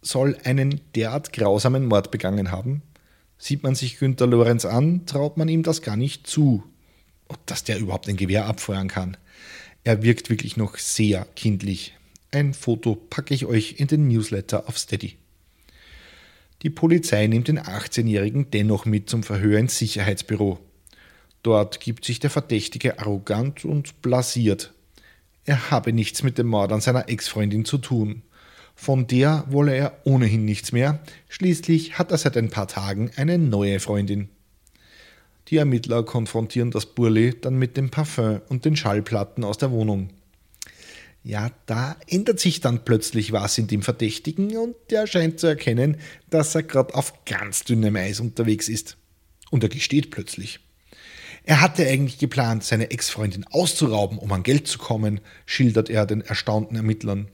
soll 0.00 0.38
einen 0.44 0.80
derart 0.94 1.32
grausamen 1.32 1.86
Mord 1.86 2.10
begangen 2.10 2.50
haben. 2.50 2.82
Sieht 3.36 3.62
man 3.62 3.74
sich 3.74 3.98
Günter 3.98 4.26
Lorenz 4.26 4.64
an, 4.64 5.06
traut 5.06 5.36
man 5.36 5.48
ihm 5.48 5.62
das 5.62 5.82
gar 5.82 5.96
nicht 5.96 6.26
zu, 6.26 6.64
dass 7.46 7.62
der 7.64 7.78
überhaupt 7.78 8.08
ein 8.08 8.16
Gewehr 8.16 8.46
abfeuern 8.46 8.88
kann. 8.88 9.16
Er 9.88 10.02
wirkt 10.02 10.28
wirklich 10.28 10.58
noch 10.58 10.76
sehr 10.76 11.26
kindlich. 11.34 11.94
Ein 12.30 12.52
Foto 12.52 12.94
packe 12.94 13.32
ich 13.32 13.46
euch 13.46 13.76
in 13.78 13.86
den 13.86 14.06
Newsletter 14.06 14.68
auf 14.68 14.76
Steady. 14.76 15.16
Die 16.60 16.68
Polizei 16.68 17.26
nimmt 17.26 17.48
den 17.48 17.58
18-Jährigen 17.58 18.50
dennoch 18.50 18.84
mit 18.84 19.08
zum 19.08 19.22
Verhör 19.22 19.58
ins 19.58 19.78
Sicherheitsbüro. 19.78 20.58
Dort 21.42 21.80
gibt 21.80 22.04
sich 22.04 22.20
der 22.20 22.28
Verdächtige 22.28 22.98
arrogant 22.98 23.64
und 23.64 24.02
blasiert. 24.02 24.74
Er 25.46 25.70
habe 25.70 25.94
nichts 25.94 26.22
mit 26.22 26.36
dem 26.36 26.48
Mord 26.48 26.70
an 26.70 26.82
seiner 26.82 27.08
Ex-Freundin 27.08 27.64
zu 27.64 27.78
tun. 27.78 28.20
Von 28.74 29.06
der 29.06 29.44
wolle 29.48 29.74
er 29.74 30.02
ohnehin 30.04 30.44
nichts 30.44 30.70
mehr. 30.70 30.98
Schließlich 31.30 31.98
hat 31.98 32.10
er 32.10 32.18
seit 32.18 32.36
ein 32.36 32.50
paar 32.50 32.68
Tagen 32.68 33.10
eine 33.16 33.38
neue 33.38 33.80
Freundin. 33.80 34.28
Die 35.48 35.56
Ermittler 35.56 36.02
konfrontieren 36.02 36.70
das 36.70 36.86
Burli 36.86 37.34
dann 37.40 37.58
mit 37.58 37.76
dem 37.76 37.90
Parfüm 37.90 38.42
und 38.48 38.64
den 38.64 38.76
Schallplatten 38.76 39.44
aus 39.44 39.56
der 39.56 39.70
Wohnung. 39.70 40.10
Ja, 41.24 41.50
da 41.66 41.96
ändert 42.06 42.38
sich 42.38 42.60
dann 42.60 42.84
plötzlich 42.84 43.32
was 43.32 43.58
in 43.58 43.66
dem 43.66 43.82
Verdächtigen 43.82 44.56
und 44.56 44.76
der 44.90 45.06
scheint 45.06 45.40
zu 45.40 45.46
erkennen, 45.46 45.96
dass 46.30 46.54
er 46.54 46.62
gerade 46.62 46.94
auf 46.94 47.24
ganz 47.24 47.64
dünnem 47.64 47.96
Eis 47.96 48.20
unterwegs 48.20 48.68
ist. 48.68 48.96
Und 49.50 49.62
er 49.62 49.68
gesteht 49.68 50.10
plötzlich. 50.10 50.60
Er 51.44 51.62
hatte 51.62 51.86
eigentlich 51.86 52.18
geplant, 52.18 52.62
seine 52.62 52.90
Ex-Freundin 52.90 53.46
auszurauben, 53.46 54.18
um 54.18 54.30
an 54.32 54.42
Geld 54.42 54.68
zu 54.68 54.78
kommen, 54.78 55.20
schildert 55.46 55.88
er 55.88 56.04
den 56.04 56.20
erstaunten 56.20 56.76
Ermittlern. 56.76 57.28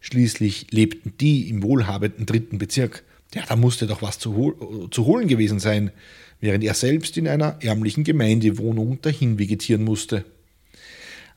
Schließlich 0.00 0.70
lebten 0.70 1.14
die 1.20 1.48
im 1.48 1.64
wohlhabenden 1.64 2.24
dritten 2.24 2.58
Bezirk. 2.58 3.02
Ja, 3.34 3.42
da 3.48 3.56
musste 3.56 3.86
doch 3.88 4.00
was 4.00 4.18
zu, 4.18 4.36
hol 4.36 4.88
zu 4.90 5.06
holen 5.06 5.26
gewesen 5.26 5.58
sein, 5.58 5.90
während 6.40 6.64
er 6.64 6.74
selbst 6.74 7.16
in 7.16 7.28
einer 7.28 7.56
ärmlichen 7.60 8.04
Gemeindewohnung 8.04 9.00
dahin 9.02 9.38
vegetieren 9.38 9.84
musste. 9.84 10.24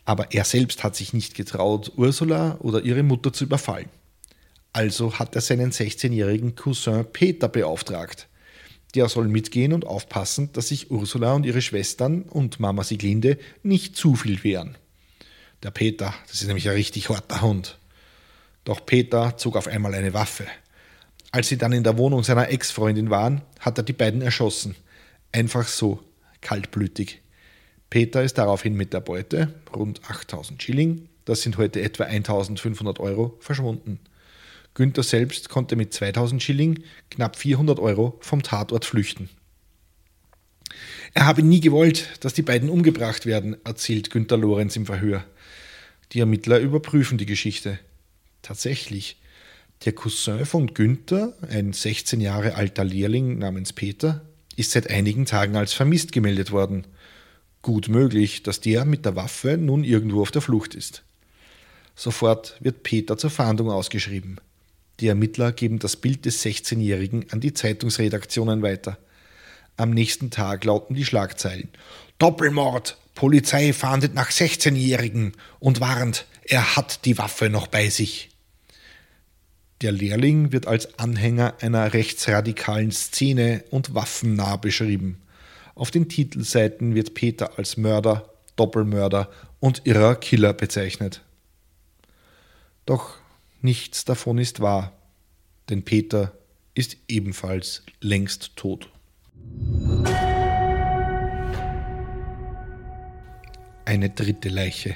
Aber 0.05 0.31
er 0.33 0.43
selbst 0.43 0.83
hat 0.83 0.95
sich 0.95 1.13
nicht 1.13 1.35
getraut, 1.35 1.91
Ursula 1.95 2.57
oder 2.59 2.83
ihre 2.83 3.03
Mutter 3.03 3.33
zu 3.33 3.45
überfallen. 3.45 3.89
Also 4.73 5.19
hat 5.19 5.35
er 5.35 5.41
seinen 5.41 5.71
16-jährigen 5.71 6.55
Cousin 6.55 7.05
Peter 7.11 7.49
beauftragt. 7.49 8.27
Der 8.95 9.07
soll 9.09 9.27
mitgehen 9.27 9.73
und 9.73 9.85
aufpassen, 9.85 10.49
dass 10.53 10.69
sich 10.69 10.91
Ursula 10.91 11.33
und 11.33 11.45
ihre 11.45 11.61
Schwestern 11.61 12.23
und 12.23 12.59
Mama 12.59 12.83
Siglinde 12.83 13.37
nicht 13.63 13.95
zu 13.95 14.15
viel 14.15 14.43
wehren. 14.43 14.77
Der 15.63 15.71
Peter, 15.71 16.13
das 16.27 16.41
ist 16.41 16.47
nämlich 16.47 16.67
ein 16.67 16.75
richtig 16.75 17.09
harter 17.09 17.41
Hund. 17.41 17.77
Doch 18.63 18.85
Peter 18.85 19.37
zog 19.37 19.55
auf 19.55 19.67
einmal 19.67 19.93
eine 19.93 20.13
Waffe. 20.13 20.45
Als 21.31 21.47
sie 21.47 21.57
dann 21.57 21.71
in 21.71 21.83
der 21.83 21.97
Wohnung 21.97 22.23
seiner 22.23 22.49
Ex-Freundin 22.49 23.09
waren, 23.09 23.41
hat 23.59 23.77
er 23.77 23.83
die 23.83 23.93
beiden 23.93 24.21
erschossen. 24.21 24.75
Einfach 25.31 25.67
so, 25.67 26.03
kaltblütig. 26.41 27.21
Peter 27.89 28.23
ist 28.23 28.37
daraufhin 28.37 28.75
mit 28.75 28.93
der 28.93 29.01
Beute, 29.01 29.53
rund 29.75 30.01
8000 30.09 30.61
Schilling, 30.61 31.09
das 31.25 31.41
sind 31.41 31.57
heute 31.57 31.81
etwa 31.81 32.05
1500 32.05 32.99
Euro, 32.99 33.37
verschwunden. 33.39 33.99
Günther 34.73 35.03
selbst 35.03 35.49
konnte 35.49 35.75
mit 35.75 35.93
2000 35.93 36.41
Schilling, 36.41 36.83
knapp 37.09 37.35
400 37.35 37.79
Euro, 37.79 38.17
vom 38.21 38.41
Tatort 38.43 38.85
flüchten. 38.85 39.29
Er 41.13 41.25
habe 41.25 41.43
nie 41.43 41.59
gewollt, 41.59 42.07
dass 42.21 42.33
die 42.33 42.41
beiden 42.41 42.69
umgebracht 42.69 43.25
werden, 43.25 43.57
erzählt 43.65 44.09
Günther 44.09 44.37
Lorenz 44.37 44.75
im 44.77 44.85
Verhör. 44.85 45.25
Die 46.13 46.19
Ermittler 46.19 46.59
überprüfen 46.59 47.17
die 47.17 47.25
Geschichte. 47.25 47.79
Tatsächlich, 48.41 49.17
der 49.83 49.93
Cousin 49.93 50.45
von 50.45 50.73
Günther, 50.73 51.33
ein 51.49 51.73
16 51.73 52.21
Jahre 52.21 52.55
alter 52.55 52.85
Lehrling 52.85 53.37
namens 53.37 53.73
Peter, 53.73 54.25
ist 54.61 54.71
seit 54.71 54.89
einigen 54.89 55.25
Tagen 55.25 55.57
als 55.57 55.73
vermisst 55.73 56.13
gemeldet 56.13 56.51
worden. 56.51 56.87
Gut 57.61 57.89
möglich, 57.89 58.41
dass 58.43 58.61
der 58.61 58.85
mit 58.85 59.05
der 59.05 59.15
Waffe 59.15 59.57
nun 59.57 59.83
irgendwo 59.83 60.21
auf 60.21 60.31
der 60.31 60.41
Flucht 60.41 60.73
ist. 60.73 61.03
Sofort 61.95 62.57
wird 62.61 62.83
Peter 62.83 63.17
zur 63.17 63.29
Fahndung 63.29 63.69
ausgeschrieben. 63.69 64.39
Die 64.99 65.07
Ermittler 65.07 65.51
geben 65.51 65.79
das 65.79 65.97
Bild 65.97 66.25
des 66.25 66.43
16-Jährigen 66.43 67.25
an 67.31 67.39
die 67.39 67.53
Zeitungsredaktionen 67.53 68.61
weiter. 68.61 68.97
Am 69.77 69.91
nächsten 69.91 70.31
Tag 70.31 70.63
lauten 70.63 70.95
die 70.95 71.05
Schlagzeilen 71.05 71.69
Doppelmord. 72.17 72.97
Polizei 73.15 73.73
fahndet 73.73 74.13
nach 74.13 74.31
16-Jährigen 74.31 75.33
und 75.59 75.79
warnt, 75.79 76.25
er 76.43 76.75
hat 76.75 77.05
die 77.05 77.17
Waffe 77.17 77.49
noch 77.49 77.67
bei 77.67 77.89
sich. 77.89 78.30
Der 79.81 79.91
Lehrling 79.91 80.51
wird 80.51 80.67
als 80.67 80.99
Anhänger 80.99 81.55
einer 81.59 81.93
rechtsradikalen 81.93 82.91
Szene 82.91 83.63
und 83.71 83.95
waffennah 83.95 84.57
beschrieben. 84.57 85.19
Auf 85.73 85.89
den 85.89 86.07
Titelseiten 86.07 86.93
wird 86.93 87.15
Peter 87.15 87.57
als 87.57 87.77
Mörder, 87.77 88.29
Doppelmörder 88.57 89.31
und 89.59 89.81
irrer 89.85 90.15
Killer 90.15 90.53
bezeichnet. 90.53 91.23
Doch 92.85 93.15
nichts 93.61 94.05
davon 94.05 94.37
ist 94.37 94.59
wahr, 94.59 94.91
denn 95.69 95.83
Peter 95.83 96.31
ist 96.75 96.97
ebenfalls 97.07 97.81
längst 98.01 98.55
tot. 98.55 98.87
Eine 103.85 104.11
dritte 104.11 104.49
Leiche. 104.49 104.95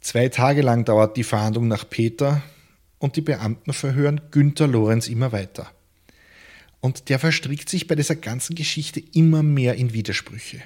Zwei 0.00 0.30
Tage 0.30 0.62
lang 0.62 0.86
dauert 0.86 1.18
die 1.18 1.24
Fahndung 1.24 1.68
nach 1.68 1.88
Peter 1.90 2.42
und 2.98 3.16
die 3.16 3.20
Beamten 3.20 3.72
verhören 3.72 4.20
Günther 4.30 4.66
Lorenz 4.66 5.08
immer 5.08 5.32
weiter. 5.32 5.70
Und 6.80 7.08
der 7.08 7.18
verstrickt 7.18 7.68
sich 7.68 7.86
bei 7.86 7.94
dieser 7.94 8.16
ganzen 8.16 8.54
Geschichte 8.54 9.02
immer 9.12 9.42
mehr 9.42 9.74
in 9.74 9.92
Widersprüche. 9.92 10.62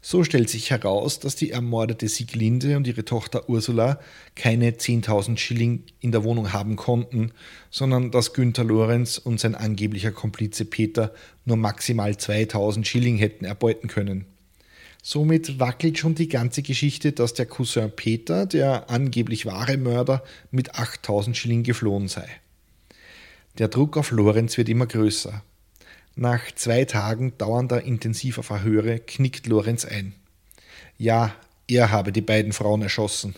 So 0.00 0.22
stellt 0.22 0.48
sich 0.48 0.70
heraus, 0.70 1.18
dass 1.18 1.34
die 1.34 1.50
ermordete 1.50 2.08
Sieglinde 2.08 2.76
und 2.76 2.86
ihre 2.86 3.04
Tochter 3.04 3.48
Ursula 3.48 3.98
keine 4.36 4.70
10.000 4.70 5.38
Schilling 5.38 5.82
in 6.00 6.12
der 6.12 6.22
Wohnung 6.22 6.52
haben 6.52 6.76
konnten, 6.76 7.32
sondern 7.70 8.12
dass 8.12 8.32
Günther 8.32 8.64
Lorenz 8.64 9.18
und 9.18 9.40
sein 9.40 9.56
angeblicher 9.56 10.12
Komplize 10.12 10.64
Peter 10.64 11.12
nur 11.44 11.56
maximal 11.56 12.12
2.000 12.12 12.84
Schilling 12.84 13.16
hätten 13.16 13.44
erbeuten 13.44 13.88
können. 13.88 14.26
Somit 15.02 15.58
wackelt 15.58 15.98
schon 15.98 16.14
die 16.14 16.28
ganze 16.28 16.62
Geschichte, 16.62 17.12
dass 17.12 17.34
der 17.34 17.46
Cousin 17.46 17.90
Peter, 17.94 18.46
der 18.46 18.90
angeblich 18.90 19.46
wahre 19.46 19.76
Mörder, 19.76 20.22
mit 20.50 20.74
8.000 20.74 21.34
Schilling 21.34 21.62
geflohen 21.62 22.08
sei. 22.08 22.28
Der 23.58 23.68
Druck 23.68 23.96
auf 23.96 24.10
Lorenz 24.10 24.56
wird 24.56 24.68
immer 24.68 24.86
größer. 24.86 25.42
Nach 26.14 26.52
zwei 26.54 26.84
Tagen 26.84 27.32
dauernder 27.38 27.82
intensiver 27.82 28.42
Verhöre 28.42 28.98
knickt 28.98 29.46
Lorenz 29.46 29.84
ein. 29.84 30.14
Ja, 30.96 31.34
er 31.68 31.90
habe 31.90 32.12
die 32.12 32.20
beiden 32.20 32.52
Frauen 32.52 32.82
erschossen, 32.82 33.34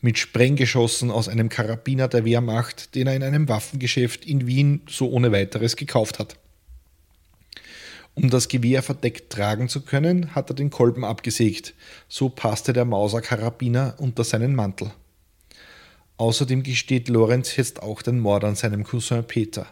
mit 0.00 0.18
Sprenggeschossen 0.18 1.10
aus 1.10 1.28
einem 1.28 1.48
Karabiner 1.48 2.08
der 2.08 2.24
Wehrmacht, 2.24 2.94
den 2.94 3.06
er 3.06 3.16
in 3.16 3.22
einem 3.22 3.48
Waffengeschäft 3.48 4.24
in 4.24 4.46
Wien 4.46 4.82
so 4.88 5.10
ohne 5.10 5.32
weiteres 5.32 5.76
gekauft 5.76 6.18
hat. 6.18 6.36
Um 8.14 8.28
das 8.28 8.48
Gewehr 8.48 8.82
verdeckt 8.82 9.32
tragen 9.32 9.68
zu 9.68 9.82
können, 9.82 10.34
hat 10.34 10.50
er 10.50 10.54
den 10.54 10.70
Kolben 10.70 11.04
abgesägt, 11.04 11.74
so 12.08 12.28
passte 12.28 12.72
der 12.72 12.84
Mauser-Karabiner 12.84 13.94
unter 13.98 14.24
seinen 14.24 14.54
Mantel. 14.54 14.90
Außerdem 16.16 16.62
gesteht 16.62 17.08
Lorenz 17.08 17.56
jetzt 17.56 17.82
auch 17.82 18.02
den 18.02 18.20
Mord 18.20 18.44
an 18.44 18.54
seinem 18.54 18.84
Cousin 18.84 19.24
Peter. 19.24 19.66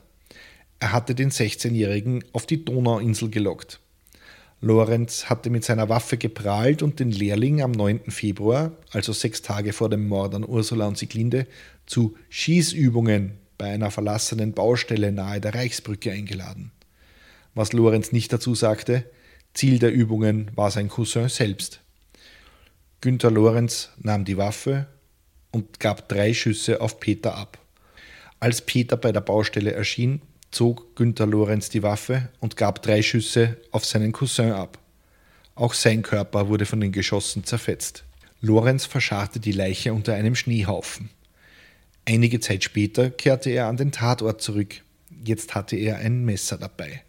Er 0.80 0.92
hatte 0.92 1.14
den 1.14 1.30
16-Jährigen 1.30 2.24
auf 2.32 2.46
die 2.46 2.64
Donauinsel 2.64 3.28
gelockt. 3.28 3.80
Lorenz 4.60 5.26
hatte 5.26 5.50
mit 5.50 5.64
seiner 5.64 5.88
Waffe 5.88 6.16
geprahlt 6.16 6.82
und 6.82 7.00
den 7.00 7.12
Lehrling 7.12 7.62
am 7.62 7.72
9. 7.72 8.10
Februar, 8.10 8.72
also 8.92 9.12
sechs 9.12 9.42
Tage 9.42 9.72
vor 9.72 9.88
dem 9.88 10.08
Mord 10.08 10.34
an 10.34 10.44
Ursula 10.44 10.86
und 10.86 10.98
Sieglinde, 10.98 11.46
zu 11.86 12.16
Schießübungen 12.28 13.32
bei 13.56 13.66
einer 13.66 13.90
verlassenen 13.90 14.52
Baustelle 14.54 15.12
nahe 15.12 15.40
der 15.40 15.54
Reichsbrücke 15.54 16.10
eingeladen. 16.12 16.72
Was 17.58 17.72
Lorenz 17.72 18.12
nicht 18.12 18.32
dazu 18.32 18.54
sagte, 18.54 19.02
Ziel 19.52 19.80
der 19.80 19.92
Übungen 19.92 20.48
war 20.54 20.70
sein 20.70 20.88
Cousin 20.88 21.28
selbst. 21.28 21.80
Günther 23.00 23.32
Lorenz 23.32 23.90
nahm 23.98 24.24
die 24.24 24.36
Waffe 24.36 24.86
und 25.50 25.80
gab 25.80 26.08
drei 26.08 26.34
Schüsse 26.34 26.80
auf 26.80 27.00
Peter 27.00 27.34
ab. 27.34 27.58
Als 28.38 28.60
Peter 28.60 28.96
bei 28.96 29.10
der 29.10 29.22
Baustelle 29.22 29.72
erschien, 29.72 30.22
zog 30.52 30.94
Günther 30.94 31.26
Lorenz 31.26 31.68
die 31.68 31.82
Waffe 31.82 32.28
und 32.38 32.56
gab 32.56 32.80
drei 32.80 33.02
Schüsse 33.02 33.56
auf 33.72 33.84
seinen 33.84 34.12
Cousin 34.12 34.52
ab. 34.52 34.78
Auch 35.56 35.74
sein 35.74 36.02
Körper 36.02 36.46
wurde 36.46 36.64
von 36.64 36.80
den 36.80 36.92
Geschossen 36.92 37.42
zerfetzt. 37.42 38.04
Lorenz 38.40 38.84
verscharrte 38.84 39.40
die 39.40 39.50
Leiche 39.50 39.92
unter 39.92 40.14
einem 40.14 40.36
Schneehaufen. 40.36 41.10
Einige 42.04 42.38
Zeit 42.38 42.62
später 42.62 43.10
kehrte 43.10 43.50
er 43.50 43.66
an 43.66 43.76
den 43.76 43.90
Tatort 43.90 44.42
zurück. 44.42 44.76
Jetzt 45.24 45.56
hatte 45.56 45.74
er 45.74 45.96
ein 45.96 46.24
Messer 46.24 46.56
dabei. 46.56 47.02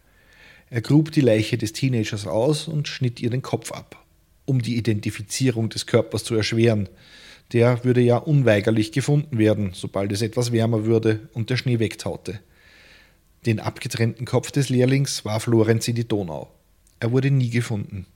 Er 0.70 0.80
grub 0.80 1.12
die 1.12 1.20
Leiche 1.20 1.58
des 1.58 1.72
Teenagers 1.72 2.26
aus 2.26 2.68
und 2.68 2.88
schnitt 2.88 3.20
ihr 3.20 3.30
den 3.30 3.42
Kopf 3.42 3.72
ab, 3.72 4.04
um 4.46 4.62
die 4.62 4.76
Identifizierung 4.76 5.68
des 5.68 5.86
Körpers 5.86 6.24
zu 6.24 6.34
erschweren 6.34 6.88
der 7.52 7.84
würde 7.84 8.00
ja 8.00 8.16
unweigerlich 8.16 8.92
gefunden 8.92 9.38
werden, 9.38 9.72
sobald 9.74 10.12
es 10.12 10.22
etwas 10.22 10.52
wärmer 10.52 10.84
würde 10.84 11.28
und 11.32 11.50
der 11.50 11.56
Schnee 11.56 11.78
wegtaute. 11.78 12.40
Den 13.46 13.58
abgetrennten 13.58 14.26
Kopf 14.26 14.50
des 14.50 14.68
Lehrlings 14.68 15.24
warf 15.24 15.46
Lorenz 15.46 15.88
in 15.88 15.96
die 15.96 16.06
Donau. 16.06 16.50
Er 17.00 17.10
wurde 17.10 17.30
nie 17.30 17.50
gefunden. 17.50 18.06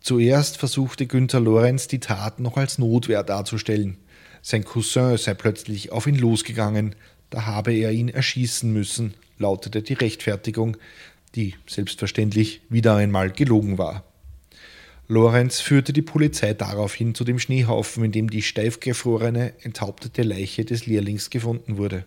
Zuerst 0.00 0.56
versuchte 0.56 1.06
Günther 1.06 1.40
Lorenz 1.40 1.86
die 1.86 2.00
Tat 2.00 2.40
noch 2.40 2.56
als 2.56 2.78
Notwehr 2.78 3.22
darzustellen. 3.22 3.98
Sein 4.42 4.64
Cousin 4.64 5.16
sei 5.16 5.34
plötzlich 5.34 5.92
auf 5.92 6.06
ihn 6.06 6.16
losgegangen, 6.16 6.94
da 7.30 7.44
habe 7.44 7.74
er 7.74 7.92
ihn 7.92 8.08
erschießen 8.08 8.72
müssen, 8.72 9.14
lautete 9.38 9.82
die 9.82 9.92
Rechtfertigung, 9.92 10.78
die 11.38 11.54
selbstverständlich 11.68 12.62
wieder 12.68 12.96
einmal 12.96 13.30
gelogen 13.30 13.78
war. 13.78 14.02
Lorenz 15.06 15.60
führte 15.60 15.92
die 15.92 16.02
Polizei 16.02 16.52
daraufhin 16.52 17.14
zu 17.14 17.22
dem 17.22 17.38
Schneehaufen, 17.38 18.04
in 18.04 18.12
dem 18.12 18.28
die 18.28 18.42
steif 18.42 18.80
gefrorene, 18.80 19.54
enthauptete 19.62 20.22
Leiche 20.22 20.64
des 20.64 20.86
Lehrlings 20.86 21.30
gefunden 21.30 21.78
wurde. 21.78 22.04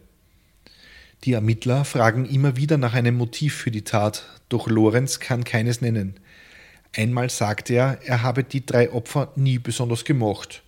Die 1.23 1.33
Ermittler 1.33 1.85
fragen 1.85 2.25
immer 2.25 2.57
wieder 2.57 2.77
nach 2.77 2.93
einem 2.93 3.15
Motiv 3.15 3.55
für 3.55 3.71
die 3.71 3.83
Tat, 3.83 4.25
doch 4.49 4.67
Lorenz 4.67 5.19
kann 5.19 5.45
keines 5.45 5.79
nennen. 5.79 6.15
Einmal 6.93 7.29
sagte 7.29 7.73
er, 7.73 7.99
er 8.03 8.23
habe 8.23 8.43
die 8.43 8.65
drei 8.65 8.91
Opfer 8.91 9.31
nie 9.37 9.59
besonders 9.59 10.03
gemocht. 10.03 10.61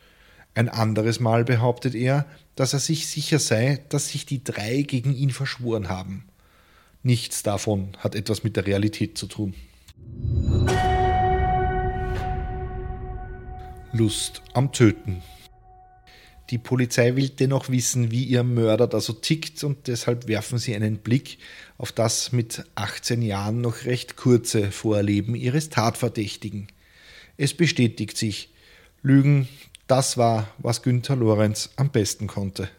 Ein 0.55 0.69
anderes 0.69 1.19
Mal 1.19 1.43
behauptet 1.43 1.95
er, 1.95 2.25
dass 2.55 2.71
er 2.71 2.79
sich 2.79 3.07
sicher 3.07 3.39
sei, 3.39 3.83
dass 3.89 4.09
sich 4.09 4.25
die 4.25 4.43
drei 4.43 4.83
gegen 4.83 5.13
ihn 5.13 5.31
verschworen 5.31 5.89
haben. 5.89 6.23
Nichts 7.03 7.43
davon 7.43 7.89
hat 7.97 8.15
etwas 8.15 8.45
mit 8.45 8.55
der 8.55 8.65
Realität 8.65 9.17
zu 9.17 9.27
tun. 9.27 9.53
Lust 13.91 14.41
am 14.53 14.71
Töten. 14.71 15.21
Die 16.49 16.57
Polizei 16.57 17.15
will 17.17 17.27
dennoch 17.29 17.67
wissen, 17.69 18.09
wie 18.11 18.23
ihr 18.23 18.43
Mörder 18.43 18.87
da 18.87 19.01
so 19.01 19.11
tickt 19.11 19.63
und 19.65 19.87
deshalb 19.87 20.27
werfen 20.27 20.57
sie 20.57 20.75
einen 20.75 20.97
Blick 20.97 21.39
auf 21.77 21.91
das 21.91 22.31
mit 22.31 22.63
18 22.75 23.21
Jahren 23.21 23.59
noch 23.59 23.83
recht 23.83 24.15
kurze 24.15 24.71
Vorleben 24.71 25.35
ihres 25.35 25.69
Tatverdächtigen. 25.69 26.67
Es 27.35 27.53
bestätigt 27.53 28.17
sich, 28.17 28.53
Lügen, 29.01 29.49
das 29.87 30.17
war, 30.17 30.47
was 30.57 30.81
Günther 30.81 31.17
Lorenz 31.17 31.71
am 31.75 31.91
besten 31.91 32.27
konnte. 32.27 32.69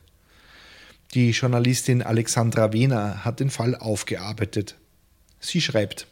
Die 1.12 1.30
Journalistin 1.30 2.02
Alexandra 2.02 2.72
Wehner 2.72 3.24
hat 3.24 3.40
den 3.40 3.50
Fall 3.50 3.76
aufgearbeitet. 3.76 4.76
Sie 5.38 5.60
schreibt, 5.60 6.06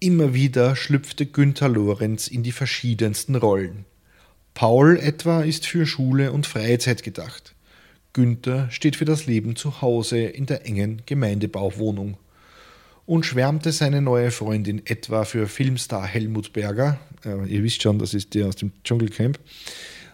Immer 0.00 0.34
wieder 0.34 0.76
schlüpfte 0.76 1.26
Günther 1.26 1.68
Lorenz 1.68 2.26
in 2.26 2.42
die 2.42 2.52
verschiedensten 2.52 3.36
Rollen. 3.36 3.84
Paul 4.52 4.98
etwa 4.98 5.42
ist 5.42 5.66
für 5.66 5.86
Schule 5.86 6.32
und 6.32 6.46
Freizeit 6.46 7.02
gedacht. 7.02 7.54
Günther 8.12 8.70
steht 8.70 8.96
für 8.96 9.04
das 9.04 9.26
Leben 9.26 9.56
zu 9.56 9.82
Hause 9.82 10.20
in 10.20 10.46
der 10.46 10.66
engen 10.66 11.02
Gemeindebauwohnung. 11.06 12.16
Und 13.06 13.26
schwärmte 13.26 13.72
seine 13.72 14.00
neue 14.00 14.30
Freundin 14.30 14.86
etwa 14.86 15.24
für 15.24 15.48
Filmstar 15.48 16.06
Helmut 16.06 16.52
Berger, 16.52 16.98
äh, 17.24 17.46
ihr 17.46 17.62
wisst 17.62 17.82
schon, 17.82 17.98
das 17.98 18.14
ist 18.14 18.34
der 18.34 18.46
aus 18.48 18.56
dem 18.56 18.72
Dschungelcamp, 18.82 19.38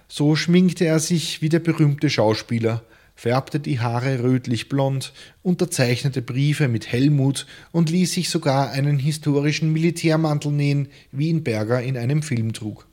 so 0.08 0.34
schminkte 0.34 0.86
er 0.86 0.98
sich 0.98 1.40
wie 1.40 1.48
der 1.48 1.60
berühmte 1.60 2.10
Schauspieler, 2.10 2.82
färbte 3.20 3.60
die 3.60 3.80
Haare 3.80 4.22
rötlich 4.22 4.70
blond, 4.70 5.12
unterzeichnete 5.42 6.22
Briefe 6.22 6.68
mit 6.68 6.90
Helmut 6.90 7.46
und 7.70 7.90
ließ 7.90 8.14
sich 8.14 8.30
sogar 8.30 8.70
einen 8.70 8.98
historischen 8.98 9.74
Militärmantel 9.74 10.50
nähen, 10.50 10.88
wie 11.12 11.28
ihn 11.28 11.44
Berger 11.44 11.82
in 11.82 11.98
einem 11.98 12.22
Film 12.22 12.54
trug. 12.54 12.86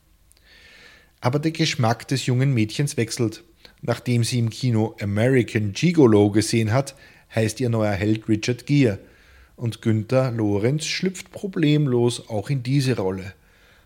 Aber 1.21 1.39
der 1.39 1.51
Geschmack 1.51 2.09
des 2.09 2.25
jungen 2.25 2.53
Mädchens 2.53 2.97
wechselt. 2.97 3.45
Nachdem 3.81 4.25
sie 4.25 4.39
im 4.39 4.49
Kino 4.49 4.97
American 4.99 5.71
Gigolo 5.71 6.29
gesehen 6.29 6.73
hat, 6.73 6.97
heißt 7.33 7.61
ihr 7.61 7.69
neuer 7.69 7.93
Held 7.93 8.27
Richard 8.27 8.65
Gere. 8.65 8.99
Und 9.55 9.81
Günther 9.81 10.31
Lorenz 10.31 10.83
schlüpft 10.87 11.31
problemlos 11.31 12.27
auch 12.27 12.49
in 12.49 12.63
diese 12.63 12.97
Rolle. 12.97 13.33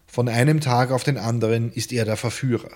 Von 0.07 0.27
einem 0.27 0.59
Tag 0.59 0.89
auf 0.89 1.03
den 1.03 1.19
anderen 1.19 1.71
ist 1.71 1.93
er 1.93 2.05
der 2.05 2.17
Verführer. 2.17 2.71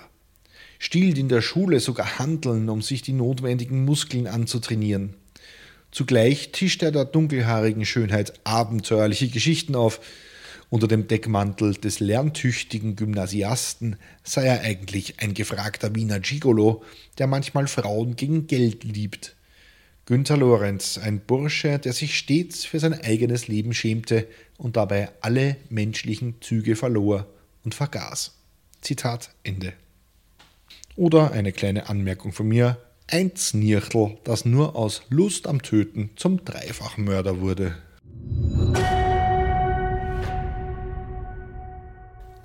Stiehlt 0.78 1.18
in 1.18 1.28
der 1.28 1.42
Schule 1.42 1.80
sogar 1.80 2.18
Handeln, 2.18 2.68
um 2.68 2.82
sich 2.82 3.02
die 3.02 3.12
notwendigen 3.12 3.84
Muskeln 3.84 4.26
anzutrainieren. 4.26 5.14
Zugleich 5.90 6.52
tischt 6.52 6.82
er 6.82 6.92
der 6.92 7.04
dunkelhaarigen 7.04 7.86
Schönheit 7.86 8.34
abenteuerliche 8.44 9.28
Geschichten 9.28 9.74
auf, 9.74 10.00
unter 10.68 10.88
dem 10.88 11.06
Deckmantel 11.06 11.74
des 11.74 12.00
lerntüchtigen 12.00 12.96
Gymnasiasten 12.96 13.96
sei 14.24 14.46
er 14.46 14.62
eigentlich 14.62 15.20
ein 15.20 15.32
gefragter 15.32 15.94
Wiener 15.94 16.18
Gigolo, 16.18 16.82
der 17.18 17.28
manchmal 17.28 17.68
Frauen 17.68 18.16
gegen 18.16 18.46
Geld 18.46 18.82
liebt. 18.82 19.36
Günther 20.06 20.36
Lorenz, 20.36 20.98
ein 20.98 21.20
Bursche, 21.20 21.78
der 21.78 21.92
sich 21.92 22.18
stets 22.18 22.64
für 22.64 22.78
sein 22.78 22.94
eigenes 22.94 23.48
Leben 23.48 23.74
schämte 23.74 24.26
und 24.56 24.76
dabei 24.76 25.10
alle 25.20 25.56
menschlichen 25.68 26.40
Züge 26.40 26.76
verlor 26.76 27.26
und 27.64 27.74
vergaß. 27.74 28.34
Zitat 28.80 29.30
Ende. 29.42 29.72
Oder 30.96 31.32
eine 31.32 31.52
kleine 31.52 31.90
Anmerkung 31.90 32.32
von 32.32 32.48
mir, 32.48 32.78
ein 33.06 33.36
Znirchtel, 33.36 34.16
das 34.24 34.46
nur 34.46 34.74
aus 34.74 35.02
Lust 35.10 35.46
am 35.46 35.60
Töten 35.60 36.10
zum 36.16 36.42
Dreifachmörder 36.42 37.40
wurde. 37.40 37.76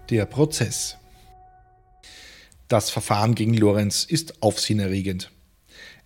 Der 0.09 0.25
Prozess. 0.25 0.97
Das 2.67 2.89
Verfahren 2.89 3.35
gegen 3.35 3.53
Lorenz 3.53 4.03
ist 4.03 4.43
aufsehenerregend. 4.43 5.31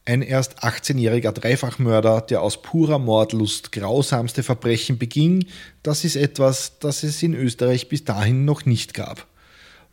Ein 0.05 0.21
erst 0.21 0.63
18-jähriger 0.63 1.31
Dreifachmörder, 1.31 2.21
der 2.21 2.43
aus 2.43 2.62
purer 2.62 2.99
Mordlust 2.99 3.71
grausamste 3.71 4.43
Verbrechen 4.43 4.99
beging, 4.99 5.47
das 5.81 6.05
ist 6.05 6.15
etwas, 6.15 6.77
das 6.77 7.01
es 7.01 7.23
in 7.23 7.34
Österreich 7.34 7.89
bis 7.89 8.03
dahin 8.03 8.45
noch 8.45 8.65
nicht 8.65 8.93
gab. 8.93 9.25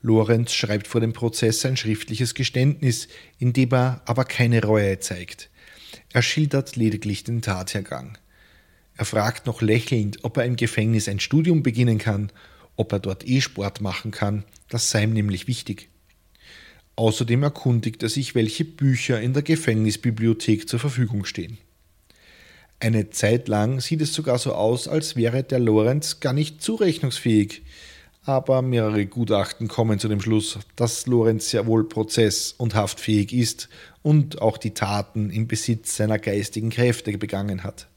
Lorenz 0.03 0.53
schreibt 0.53 0.89
vor 0.89 1.01
dem 1.01 1.13
Prozess 1.13 1.65
ein 1.65 1.77
schriftliches 1.77 2.35
Geständnis, 2.35 3.09
in 3.39 3.53
dem 3.53 3.73
er 3.73 4.03
aber 4.05 4.25
keine 4.25 4.63
Reue 4.63 4.99
zeigt. 4.99 5.49
Er 6.13 6.23
schildert 6.23 6.77
lediglich 6.77 7.25
den 7.25 7.41
Tathergang. 7.41 8.19
Er 8.97 9.05
fragt 9.05 9.47
noch 9.47 9.63
lächelnd, 9.63 10.19
ob 10.23 10.37
er 10.37 10.45
im 10.45 10.57
Gefängnis 10.57 11.09
ein 11.09 11.21
Studium 11.21 11.63
beginnen 11.63 11.99
kann 11.99 12.31
ob 12.77 12.93
er 12.93 12.99
dort 12.99 13.27
E-Sport 13.27 13.81
machen 13.81 14.11
kann, 14.11 14.45
das 14.69 14.91
sei 14.91 15.05
ihm 15.05 15.13
nämlich 15.13 15.47
wichtig. 15.47 15.89
Außerdem 16.97 17.43
erkundigt 17.43 18.03
er 18.03 18.09
sich, 18.09 18.35
welche 18.35 18.65
Bücher 18.65 19.21
in 19.21 19.33
der 19.33 19.43
Gefängnisbibliothek 19.43 20.69
zur 20.69 20.79
Verfügung 20.79 21.25
stehen. 21.25 21.59
Eine 22.81 23.11
Zeit 23.11 23.49
lang 23.49 23.81
sieht 23.81 24.01
es 24.01 24.13
sogar 24.13 24.39
so 24.39 24.55
aus, 24.55 24.89
als 24.89 25.17
wäre 25.17 25.45
der 25.45 25.61
Lorenz 25.61 26.21
gar 26.21 26.33
nicht 26.33 26.61
zurechnungsfähig, 26.61 27.63
aber 28.25 28.63
mehrere 28.63 29.07
Gutachten 29.07 29.69
kommen 29.69 29.99
zu 29.99 30.09
dem 30.09 30.21
Schluss, 30.21 30.59
dass 30.77 31.07
Lorenz 31.07 31.51
sehr 31.51 31.67
wohl 31.67 31.89
prozess- 31.89 32.55
und 32.57 32.75
haftfähig 32.75 33.33
ist 33.33 33.69
und 34.03 34.41
auch 34.41 34.59
die 34.59 34.75
Taten 34.75 35.31
im 35.31 35.49
Besitz 35.49 35.97
seiner 35.97 36.19
geistigen 36.19 36.71
Kräfte 36.71 37.17
begangen 37.19 37.65
hat. 37.65 37.89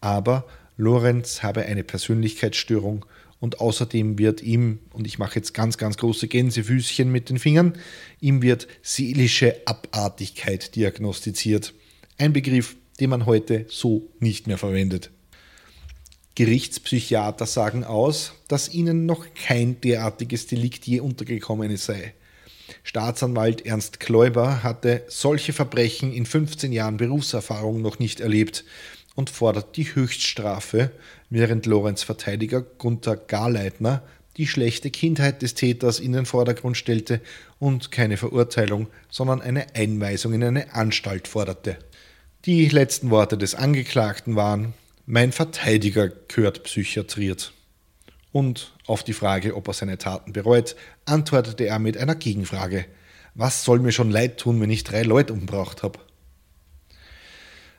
Aber 0.00 0.44
Lorenz 0.76 1.42
habe 1.42 1.62
eine 1.62 1.82
Persönlichkeitsstörung 1.82 3.04
und 3.40 3.60
außerdem 3.60 4.18
wird 4.18 4.42
ihm, 4.42 4.78
und 4.92 5.06
ich 5.06 5.18
mache 5.18 5.36
jetzt 5.36 5.52
ganz, 5.52 5.78
ganz 5.78 5.96
große 5.96 6.28
Gänsefüßchen 6.28 7.10
mit 7.10 7.28
den 7.28 7.38
Fingern, 7.38 7.74
ihm 8.20 8.40
wird 8.40 8.68
seelische 8.82 9.56
Abartigkeit 9.66 10.76
diagnostiziert. 10.76 11.74
Ein 12.18 12.32
Begriff, 12.32 12.76
den 13.00 13.10
man 13.10 13.26
heute 13.26 13.66
so 13.68 14.08
nicht 14.20 14.46
mehr 14.46 14.58
verwendet. 14.58 15.10
Gerichtspsychiater 16.34 17.46
sagen 17.46 17.84
aus, 17.84 18.32
dass 18.48 18.72
ihnen 18.72 19.06
noch 19.06 19.26
kein 19.34 19.80
derartiges 19.80 20.46
Delikt 20.46 20.86
je 20.86 21.00
untergekommen 21.00 21.76
sei. 21.76 22.14
Staatsanwalt 22.82 23.64
Ernst 23.66 24.00
Kläuber 24.00 24.62
hatte 24.62 25.04
solche 25.08 25.52
Verbrechen 25.52 26.12
in 26.12 26.26
15 26.26 26.72
Jahren 26.72 26.96
Berufserfahrung 26.96 27.82
noch 27.82 27.98
nicht 27.98 28.20
erlebt 28.20 28.64
und 29.14 29.30
fordert 29.30 29.76
die 29.76 29.94
Höchststrafe, 29.94 30.90
während 31.30 31.66
Lorenz 31.66 32.02
Verteidiger 32.02 32.62
Gunther 32.62 33.16
Garleitner 33.16 34.02
die 34.36 34.48
schlechte 34.48 34.90
Kindheit 34.90 35.42
des 35.42 35.54
Täters 35.54 36.00
in 36.00 36.12
den 36.12 36.26
Vordergrund 36.26 36.76
stellte 36.76 37.20
und 37.60 37.92
keine 37.92 38.16
Verurteilung, 38.16 38.88
sondern 39.08 39.40
eine 39.40 39.74
Einweisung 39.74 40.32
in 40.32 40.42
eine 40.42 40.74
Anstalt 40.74 41.28
forderte. 41.28 41.78
Die 42.44 42.68
letzten 42.68 43.10
Worte 43.10 43.38
des 43.38 43.54
Angeklagten 43.54 44.34
waren 44.34 44.74
Mein 45.06 45.32
Verteidiger 45.32 46.08
gehört 46.08 46.62
psychiatriert. 46.64 47.52
Und 48.32 48.72
auf 48.86 49.04
die 49.04 49.12
Frage, 49.12 49.54
ob 49.54 49.68
er 49.68 49.74
seine 49.74 49.98
Taten 49.98 50.32
bereut, 50.32 50.76
antwortete 51.04 51.66
er 51.66 51.78
mit 51.78 51.98
einer 51.98 52.14
Gegenfrage. 52.14 52.86
Was 53.34 53.64
soll 53.64 53.80
mir 53.80 53.92
schon 53.92 54.10
leid 54.10 54.38
tun, 54.38 54.60
wenn 54.60 54.70
ich 54.70 54.82
drei 54.82 55.02
Leute 55.02 55.34
umgebracht 55.34 55.82
habe? 55.82 55.98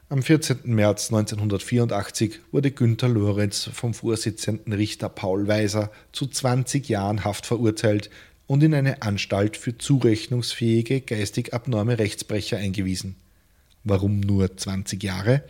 Am 0.07 0.21
14. 0.21 0.59
März 0.65 1.07
1984 1.11 2.41
wurde 2.51 2.69
Günter 2.69 3.09
Lorenz 3.09 3.71
vom 3.73 3.95
Vorsitzenden 3.95 4.71
Richter 4.71 5.09
Paul 5.09 5.47
Weiser 5.47 5.91
zu 6.11 6.27
20 6.27 6.87
Jahren 6.87 7.23
Haft 7.23 7.47
verurteilt 7.47 8.11
und 8.45 8.61
in 8.61 8.75
eine 8.75 9.01
Anstalt 9.01 9.57
für 9.57 9.75
zurechnungsfähige 9.75 11.01
geistig 11.01 11.55
abnorme 11.55 11.97
Rechtsbrecher 11.97 12.57
eingewiesen. 12.57 13.15
Warum 13.83 14.19
nur 14.19 14.55
20 14.55 15.01
Jahre? 15.01 15.43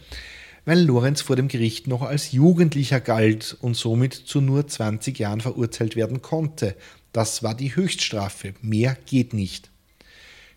Weil 0.65 0.81
Lorenz 0.81 1.21
vor 1.21 1.35
dem 1.35 1.47
Gericht 1.47 1.87
noch 1.87 2.01
als 2.01 2.31
Jugendlicher 2.31 2.99
galt 2.99 3.55
und 3.61 3.75
somit 3.75 4.13
zu 4.13 4.41
nur 4.41 4.67
20 4.67 5.17
Jahren 5.17 5.41
verurteilt 5.41 5.95
werden 5.95 6.21
konnte. 6.21 6.75
Das 7.13 7.43
war 7.43 7.55
die 7.55 7.75
Höchststrafe, 7.75 8.53
mehr 8.61 8.97
geht 9.05 9.33
nicht. 9.33 9.69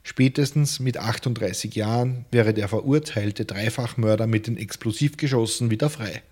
Spätestens 0.03 0.81
mit 0.81 0.97
38 0.97 1.75
Jahren 1.75 2.25
wäre 2.31 2.55
der 2.55 2.69
verurteilte 2.69 3.45
Dreifachmörder 3.45 4.27
mit 4.27 4.47
den 4.47 4.57
Explosivgeschossen 4.57 5.71
wieder 5.71 5.91
frei. 5.91 6.23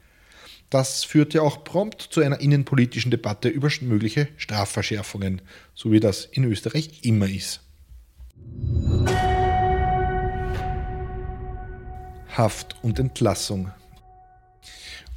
Das 0.71 1.05
führte 1.05 1.43
auch 1.43 1.63
prompt 1.63 2.01
zu 2.01 2.23
einer 2.23 2.41
innenpolitischen 2.41 3.11
Debatte 3.11 3.49
über 3.49 3.69
mögliche 3.83 4.29
Strafverschärfungen, 4.37 5.43
so 5.75 5.93
wie 5.93 6.01
das 6.01 6.25
in 6.25 6.45
Österreich 6.45 7.01
immer 7.03 7.29
ist. 7.29 7.61
Haft 12.37 12.77
und 12.83 12.99
Entlassung. 12.99 13.71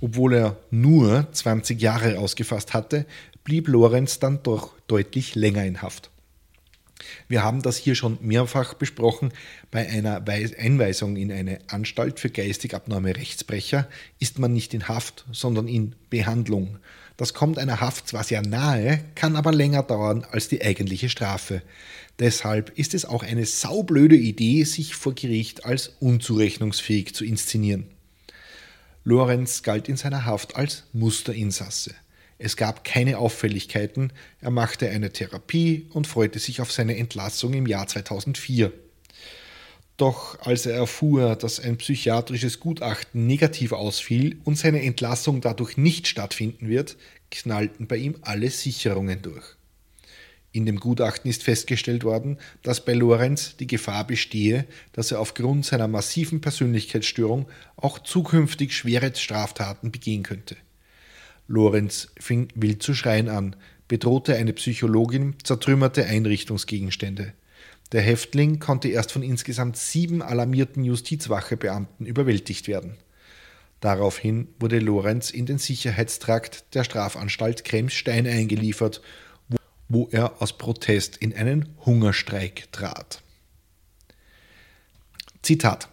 Obwohl 0.02 0.34
er 0.34 0.58
nur 0.72 1.28
20 1.32 1.82
Jahre 1.82 2.20
ausgefasst 2.20 2.74
hatte, 2.74 3.06
blieb 3.44 3.68
Lorenz 3.68 4.20
dann 4.20 4.42
doch 4.44 4.74
deutlich 4.88 5.36
länger 5.36 5.66
in 5.66 5.82
Haft. 5.82 6.10
Wir 7.28 7.44
haben 7.44 7.62
das 7.62 7.78
hier 7.78 7.96
schon 7.96 8.18
mehrfach 8.22 8.74
besprochen. 8.74 9.32
Bei 9.72 9.88
einer 9.88 10.24
Einweisung 10.28 11.16
in 11.16 11.32
eine 11.32 11.60
Anstalt 11.68 12.20
für 12.20 12.30
geistig 12.30 12.74
abnorme 12.74 13.16
Rechtsbrecher 13.16 13.88
ist 14.20 14.40
man 14.40 14.54
nicht 14.54 14.74
in 14.74 14.88
Haft, 14.88 15.26
sondern 15.32 15.68
in 15.68 15.96
Behandlung. 16.10 16.80
Das 17.20 17.34
kommt 17.34 17.60
einer 17.60 17.82
Haft 17.82 18.08
zwar 18.08 18.24
sehr 18.24 18.42
nahe, 18.42 19.04
kann 19.14 19.36
aber 19.36 19.52
länger 19.52 19.84
dauern 19.84 20.26
als 20.32 20.48
die 20.48 20.62
eigentliche 20.62 21.10
Strafe. 21.10 21.62
Deshalb 22.18 22.70
ist 22.80 22.94
es 22.94 23.04
auch 23.04 23.24
eine 23.24 23.46
saublöde 23.46 24.16
Idee, 24.16 24.64
sich 24.64 24.96
vor 24.96 25.14
Gericht 25.14 25.66
als 25.66 25.92
unzurechnungsfähig 26.00 27.14
zu 27.14 27.26
inszenieren. 27.26 27.88
Lorenz 29.04 29.64
galt 29.64 29.90
in 29.90 29.98
seiner 29.98 30.24
Haft 30.24 30.56
als 30.56 30.86
Musterinsasse. 30.94 31.94
Es 32.38 32.56
gab 32.56 32.86
keine 32.86 33.18
Auffälligkeiten, 33.18 34.14
er 34.40 34.52
machte 34.52 34.88
eine 34.88 35.12
Therapie 35.12 35.88
und 35.90 36.08
freute 36.08 36.40
sich 36.40 36.62
auf 36.62 36.72
seine 36.72 36.96
Entlassung 36.96 37.52
im 37.54 37.66
Jahr 37.66 37.86
2004. 37.86 38.72
Doch 40.00 40.40
als 40.40 40.66
er 40.66 40.76
erfuhr, 40.76 41.36
dass 41.36 41.60
ein 41.60 41.78
psychiatrisches 41.78 42.62
Gutachten 42.62 43.28
negativ 43.28 43.74
ausfiel 43.74 44.40
und 44.46 44.58
seine 44.58 44.82
Entlassung 44.82 45.42
dadurch 45.42 45.76
nicht 45.76 46.08
stattfinden 46.08 46.70
wird, 46.70 46.96
knallten 47.30 47.86
bei 47.86 47.98
ihm 47.98 48.16
alle 48.22 48.50
Sicherungen 48.50 49.22
durch. 49.22 49.58
In 50.54 50.66
dem 50.66 50.80
Gutachten 50.80 51.30
ist 51.30 51.44
festgestellt 51.44 52.06
worden, 52.06 52.38
dass 52.64 52.86
bei 52.86 52.94
Lorenz 52.94 53.58
die 53.58 53.68
Gefahr 53.68 54.08
bestehe, 54.08 54.66
dass 54.94 55.12
er 55.12 55.20
aufgrund 55.20 55.66
seiner 55.66 55.90
massiven 55.90 56.40
Persönlichkeitsstörung 56.40 57.50
auch 57.76 58.00
zukünftig 58.00 58.74
schwere 58.74 59.14
Straftaten 59.14 59.92
begehen 59.92 60.24
könnte. 60.24 60.56
Lorenz 61.50 62.08
fing 62.18 62.48
wild 62.56 62.82
zu 62.82 62.94
schreien 62.94 63.28
an, 63.28 63.58
bedrohte 63.90 64.38
eine 64.38 64.54
Psychologin, 64.54 65.36
zertrümmerte 65.44 66.06
Einrichtungsgegenstände. 66.06 67.34
Der 67.92 68.02
Häftling 68.02 68.60
konnte 68.60 68.88
erst 68.90 69.12
von 69.12 69.24
insgesamt 69.24 69.78
sieben 69.78 70.22
alarmierten 70.22 70.84
Justizwachebeamten 70.84 72.06
überwältigt 72.06 72.68
werden. 72.68 72.98
Daraufhin 73.80 74.50
wurde 74.60 74.80
Lorenz 74.80 75.32
in 75.32 75.46
den 75.46 75.58
Sicherheitstrakt 75.58 76.76
der 76.76 76.84
Strafanstalt 76.84 77.64
Kremsstein 77.64 78.28
eingeliefert, 78.28 79.02
wo 79.88 80.08
er 80.12 80.42
aus 80.42 80.58
Protest 80.58 81.18
in 81.18 81.34
einen 81.34 81.76
Hungerstreik 81.86 82.72
trat. 82.72 83.24
Zitat 85.42 85.90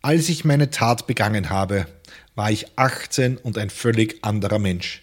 Als 0.00 0.28
ich 0.28 0.44
meine 0.44 0.70
Tat 0.70 1.06
begangen 1.06 1.50
habe, 1.50 1.86
war 2.34 2.50
ich 2.50 2.78
18 2.78 3.36
und 3.36 3.58
ein 3.58 3.70
völlig 3.70 4.24
anderer 4.24 4.58
Mensch. 4.58 5.02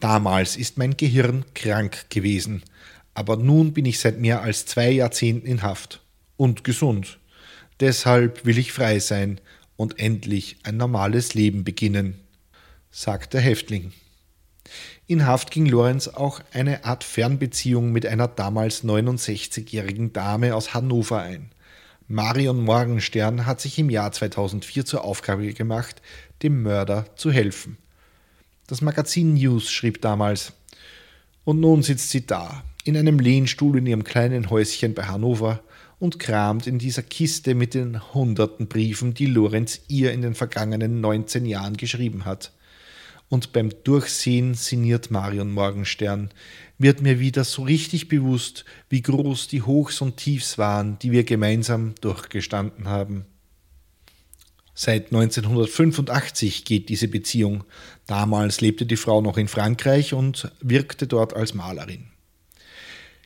Damals 0.00 0.56
ist 0.56 0.76
mein 0.78 0.96
Gehirn 0.96 1.44
krank 1.54 2.10
gewesen, 2.10 2.62
aber 3.18 3.36
nun 3.36 3.72
bin 3.72 3.84
ich 3.84 3.98
seit 3.98 4.20
mehr 4.20 4.42
als 4.42 4.64
zwei 4.64 4.90
Jahrzehnten 4.90 5.44
in 5.44 5.62
Haft 5.62 6.00
und 6.36 6.62
gesund. 6.62 7.18
Deshalb 7.80 8.46
will 8.46 8.58
ich 8.58 8.72
frei 8.72 9.00
sein 9.00 9.40
und 9.74 9.98
endlich 9.98 10.58
ein 10.62 10.76
normales 10.76 11.34
Leben 11.34 11.64
beginnen, 11.64 12.20
sagt 12.92 13.34
der 13.34 13.40
Häftling. 13.40 13.92
In 15.08 15.26
Haft 15.26 15.50
ging 15.50 15.66
Lorenz 15.66 16.06
auch 16.06 16.40
eine 16.52 16.84
Art 16.84 17.02
Fernbeziehung 17.02 17.90
mit 17.90 18.06
einer 18.06 18.28
damals 18.28 18.84
69-jährigen 18.84 20.12
Dame 20.12 20.54
aus 20.54 20.72
Hannover 20.72 21.20
ein. 21.20 21.50
Marion 22.06 22.62
Morgenstern 22.62 23.46
hat 23.46 23.60
sich 23.60 23.80
im 23.80 23.90
Jahr 23.90 24.12
2004 24.12 24.84
zur 24.84 25.02
Aufgabe 25.02 25.52
gemacht, 25.54 26.02
dem 26.44 26.62
Mörder 26.62 27.06
zu 27.16 27.32
helfen. 27.32 27.78
Das 28.68 28.80
Magazin 28.80 29.34
News 29.34 29.72
schrieb 29.72 30.02
damals, 30.02 30.52
und 31.42 31.58
nun 31.58 31.82
sitzt 31.82 32.10
sie 32.10 32.24
da, 32.24 32.62
in 32.88 32.96
einem 32.96 33.18
Lehnstuhl 33.18 33.76
in 33.76 33.86
ihrem 33.86 34.02
kleinen 34.02 34.48
Häuschen 34.48 34.94
bei 34.94 35.04
Hannover 35.04 35.62
und 35.98 36.18
kramt 36.18 36.66
in 36.66 36.78
dieser 36.78 37.02
Kiste 37.02 37.54
mit 37.54 37.74
den 37.74 38.14
hunderten 38.14 38.66
Briefen, 38.66 39.12
die 39.12 39.26
Lorenz 39.26 39.82
ihr 39.88 40.12
in 40.12 40.22
den 40.22 40.34
vergangenen 40.34 41.02
19 41.02 41.44
Jahren 41.44 41.76
geschrieben 41.76 42.24
hat. 42.24 42.50
Und 43.28 43.52
beim 43.52 43.70
Durchsehen 43.84 44.54
sinniert 44.54 45.10
Marion 45.10 45.52
Morgenstern, 45.52 46.30
wird 46.78 47.02
mir 47.02 47.20
wieder 47.20 47.44
so 47.44 47.62
richtig 47.62 48.08
bewusst, 48.08 48.64
wie 48.88 49.02
groß 49.02 49.48
die 49.48 49.60
Hochs 49.60 50.00
und 50.00 50.16
Tiefs 50.16 50.56
waren, 50.56 50.98
die 51.00 51.12
wir 51.12 51.24
gemeinsam 51.24 51.94
durchgestanden 52.00 52.88
haben. 52.88 53.26
Seit 54.72 55.12
1985 55.12 56.64
geht 56.64 56.88
diese 56.88 57.08
Beziehung. 57.08 57.64
Damals 58.06 58.62
lebte 58.62 58.86
die 58.86 58.96
Frau 58.96 59.20
noch 59.20 59.36
in 59.36 59.48
Frankreich 59.48 60.14
und 60.14 60.50
wirkte 60.62 61.06
dort 61.06 61.34
als 61.34 61.52
Malerin. 61.52 62.06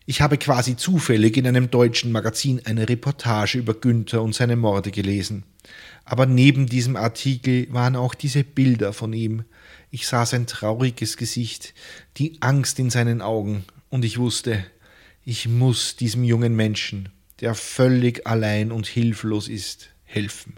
Ich 0.04 0.20
habe 0.20 0.36
quasi 0.36 0.76
zufällig 0.76 1.36
in 1.36 1.46
einem 1.46 1.70
deutschen 1.70 2.10
Magazin 2.10 2.60
eine 2.64 2.88
Reportage 2.88 3.58
über 3.58 3.74
Günther 3.74 4.22
und 4.22 4.34
seine 4.34 4.56
Morde 4.56 4.90
gelesen. 4.90 5.44
Aber 6.04 6.26
neben 6.26 6.66
diesem 6.66 6.96
Artikel 6.96 7.72
waren 7.72 7.94
auch 7.94 8.14
diese 8.14 8.42
Bilder 8.42 8.92
von 8.92 9.12
ihm. 9.12 9.44
Ich 9.90 10.06
sah 10.06 10.26
sein 10.26 10.46
trauriges 10.46 11.16
Gesicht, 11.16 11.74
die 12.16 12.38
Angst 12.40 12.78
in 12.78 12.90
seinen 12.90 13.22
Augen, 13.22 13.64
und 13.90 14.04
ich 14.04 14.18
wusste, 14.18 14.64
ich 15.24 15.46
muss 15.46 15.96
diesem 15.96 16.24
jungen 16.24 16.56
Menschen, 16.56 17.10
der 17.40 17.54
völlig 17.54 18.26
allein 18.26 18.72
und 18.72 18.86
hilflos 18.86 19.48
ist, 19.48 19.90
helfen. 20.04 20.54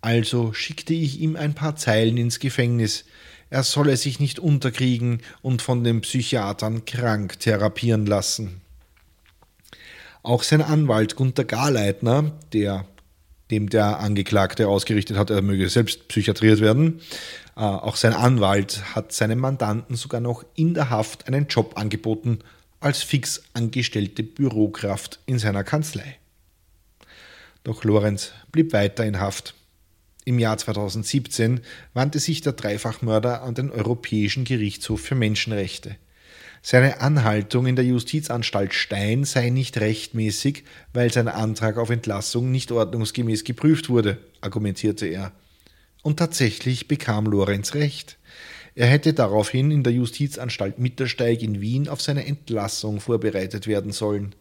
Also 0.00 0.52
schickte 0.52 0.94
ich 0.94 1.20
ihm 1.20 1.36
ein 1.36 1.54
paar 1.54 1.76
Zeilen 1.76 2.16
ins 2.16 2.38
Gefängnis, 2.38 3.04
er 3.50 3.62
solle 3.62 3.96
sich 3.96 4.20
nicht 4.20 4.38
unterkriegen 4.38 5.20
und 5.42 5.62
von 5.62 5.84
den 5.84 6.00
Psychiatern 6.02 6.84
krank 6.84 7.38
therapieren 7.40 8.06
lassen. 8.06 8.60
Auch 10.22 10.42
sein 10.42 10.62
Anwalt 10.62 11.16
Gunther 11.16 11.44
Garleitner, 11.44 12.32
der 12.52 12.84
dem 13.50 13.70
der 13.70 14.00
Angeklagte 14.00 14.68
ausgerichtet 14.68 15.16
hat, 15.16 15.30
er 15.30 15.42
möge 15.42 15.68
selbst 15.68 16.08
psychiatriert 16.08 16.60
werden. 16.60 17.00
Äh, 17.56 17.60
auch 17.60 17.96
sein 17.96 18.12
Anwalt 18.12 18.94
hat 18.94 19.12
seinem 19.12 19.38
Mandanten 19.38 19.96
sogar 19.96 20.20
noch 20.20 20.44
in 20.54 20.74
der 20.74 20.90
Haft 20.90 21.26
einen 21.26 21.46
Job 21.46 21.78
angeboten 21.78 22.40
als 22.80 23.02
fix 23.02 23.42
angestellte 23.54 24.22
Bürokraft 24.22 25.18
in 25.26 25.38
seiner 25.38 25.64
Kanzlei. 25.64 26.16
Doch 27.64 27.84
Lorenz 27.84 28.32
blieb 28.52 28.72
weiter 28.72 29.04
in 29.04 29.18
Haft. 29.18 29.54
Im 30.28 30.38
Jahr 30.38 30.58
2017 30.58 31.62
wandte 31.94 32.18
sich 32.18 32.42
der 32.42 32.52
Dreifachmörder 32.52 33.40
an 33.40 33.54
den 33.54 33.70
Europäischen 33.70 34.44
Gerichtshof 34.44 35.00
für 35.00 35.14
Menschenrechte. 35.14 35.96
Seine 36.60 37.00
Anhaltung 37.00 37.66
in 37.66 37.76
der 37.76 37.86
Justizanstalt 37.86 38.74
Stein 38.74 39.24
sei 39.24 39.48
nicht 39.48 39.80
rechtmäßig, 39.80 40.64
weil 40.92 41.10
sein 41.10 41.28
Antrag 41.28 41.78
auf 41.78 41.88
Entlassung 41.88 42.50
nicht 42.50 42.70
ordnungsgemäß 42.70 43.44
geprüft 43.44 43.88
wurde, 43.88 44.18
argumentierte 44.42 45.06
er. 45.06 45.32
Und 46.02 46.18
tatsächlich 46.18 46.88
bekam 46.88 47.24
Lorenz 47.24 47.72
recht. 47.72 48.18
Er 48.74 48.88
hätte 48.88 49.14
daraufhin 49.14 49.70
in 49.70 49.82
der 49.82 49.94
Justizanstalt 49.94 50.78
Mittersteig 50.78 51.40
in 51.40 51.62
Wien 51.62 51.88
auf 51.88 52.02
seine 52.02 52.26
Entlassung 52.26 53.00
vorbereitet 53.00 53.66
werden 53.66 53.92
sollen. 53.92 54.34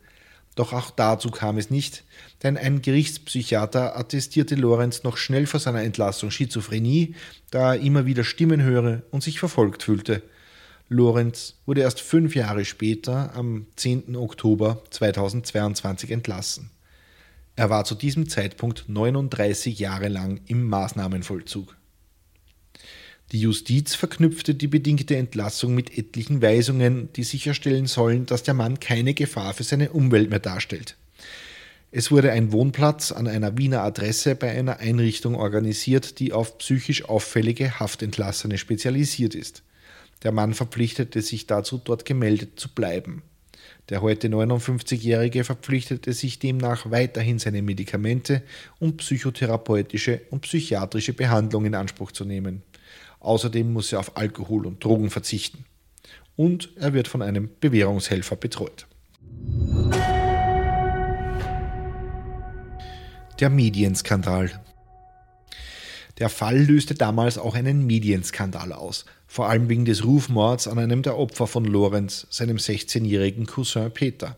Doch 0.57 0.73
auch 0.73 0.89
dazu 0.89 1.29
kam 1.29 1.59
es 1.59 1.69
nicht, 1.69 2.03
denn 2.41 2.57
ein 2.57 2.81
Gerichtspsychiater 2.81 3.95
attestierte 3.95 4.55
Lorenz 4.55 5.03
noch 5.03 5.15
schnell 5.15 5.45
vor 5.45 5.59
seiner 5.59 5.83
Entlassung 5.83 6.31
Schizophrenie, 6.31 7.13
da 7.51 7.75
er 7.75 7.81
immer 7.81 8.07
wieder 8.07 8.23
Stimmen 8.23 8.63
höre 8.63 9.03
und 9.11 9.21
sich 9.21 9.39
verfolgt 9.39 9.83
fühlte. 9.83 10.23
Lorenz 10.89 11.59
wurde 11.67 11.81
erst 11.81 12.01
fünf 12.01 12.33
Jahre 12.33 12.65
später, 12.65 13.35
am 13.35 13.67
10. 13.75 14.15
Oktober 14.15 14.81
2022, 14.89 16.09
entlassen. 16.09 16.71
Er 17.55 17.69
war 17.69 17.85
zu 17.85 17.93
diesem 17.93 18.27
Zeitpunkt 18.27 18.85
39 18.87 19.77
Jahre 19.77 20.07
lang 20.07 20.41
im 20.47 20.67
Maßnahmenvollzug. 20.67 21.77
Die 23.33 23.41
Justiz 23.41 23.93
verknüpfte 23.93 24.55
die 24.55 24.67
bedingte 24.67 25.17
Entlassung 25.17 25.75
mit 25.75 25.97
etlichen 25.97 26.41
Weisungen, 26.41 27.11
die 27.13 27.23
sicherstellen 27.23 27.85
sollen, 27.85 28.25
dass 28.25 28.43
der 28.43 28.53
Mann 28.53 28.79
keine 28.79 29.13
Gefahr 29.13 29.53
für 29.53 29.63
seine 29.63 29.89
Umwelt 29.89 30.29
mehr 30.29 30.39
darstellt. 30.39 30.95
Es 31.91 32.09
wurde 32.09 32.31
ein 32.31 32.53
Wohnplatz 32.53 33.11
an 33.11 33.27
einer 33.27 33.57
Wiener 33.57 33.81
Adresse 33.81 34.35
bei 34.35 34.51
einer 34.51 34.79
Einrichtung 34.79 35.35
organisiert, 35.35 36.19
die 36.19 36.31
auf 36.31 36.57
psychisch 36.57 37.05
auffällige 37.05 37.79
Haftentlassene 37.79 38.57
spezialisiert 38.57 39.35
ist. 39.35 39.63
Der 40.23 40.31
Mann 40.31 40.53
verpflichtete 40.53 41.21
sich 41.21 41.47
dazu, 41.47 41.77
dort 41.77 42.05
gemeldet 42.05 42.59
zu 42.59 42.69
bleiben. 42.73 43.23
Der 43.89 44.01
heute 44.01 44.27
59-Jährige 44.27 45.43
verpflichtete 45.43 46.11
sich 46.11 46.39
demnach 46.39 46.91
weiterhin 46.91 47.39
seine 47.39 47.61
Medikamente 47.61 48.41
und 48.79 48.97
psychotherapeutische 48.97 50.21
und 50.29 50.41
psychiatrische 50.41 51.13
Behandlung 51.13 51.65
in 51.65 51.75
Anspruch 51.75 52.11
zu 52.11 52.25
nehmen. 52.25 52.63
Außerdem 53.27 53.73
muss 53.73 53.91
er 53.91 53.99
auf 53.99 54.15
Alkohol 54.15 54.65
und 54.65 54.81
Drogen 54.81 55.09
verzichten. 55.09 55.65
Und 56.37 56.69
er 56.77 56.93
wird 56.93 57.09
von 57.09 57.21
einem 57.21 57.49
Bewährungshelfer 57.59 58.37
betreut. 58.37 58.87
Der 63.37 63.49
Medienskandal. 63.49 64.61
Der 66.19 66.29
Fall 66.29 66.57
löste 66.57 66.95
damals 66.95 67.37
auch 67.37 67.53
einen 67.53 67.85
Medienskandal 67.85 68.71
aus, 68.71 69.03
vor 69.27 69.49
allem 69.49 69.67
wegen 69.67 69.83
des 69.83 70.05
Rufmords 70.05 70.69
an 70.69 70.79
einem 70.79 71.01
der 71.01 71.17
Opfer 71.17 71.47
von 71.47 71.65
Lorenz, 71.65 72.27
seinem 72.29 72.55
16-jährigen 72.55 73.45
Cousin 73.45 73.91
Peter. 73.91 74.37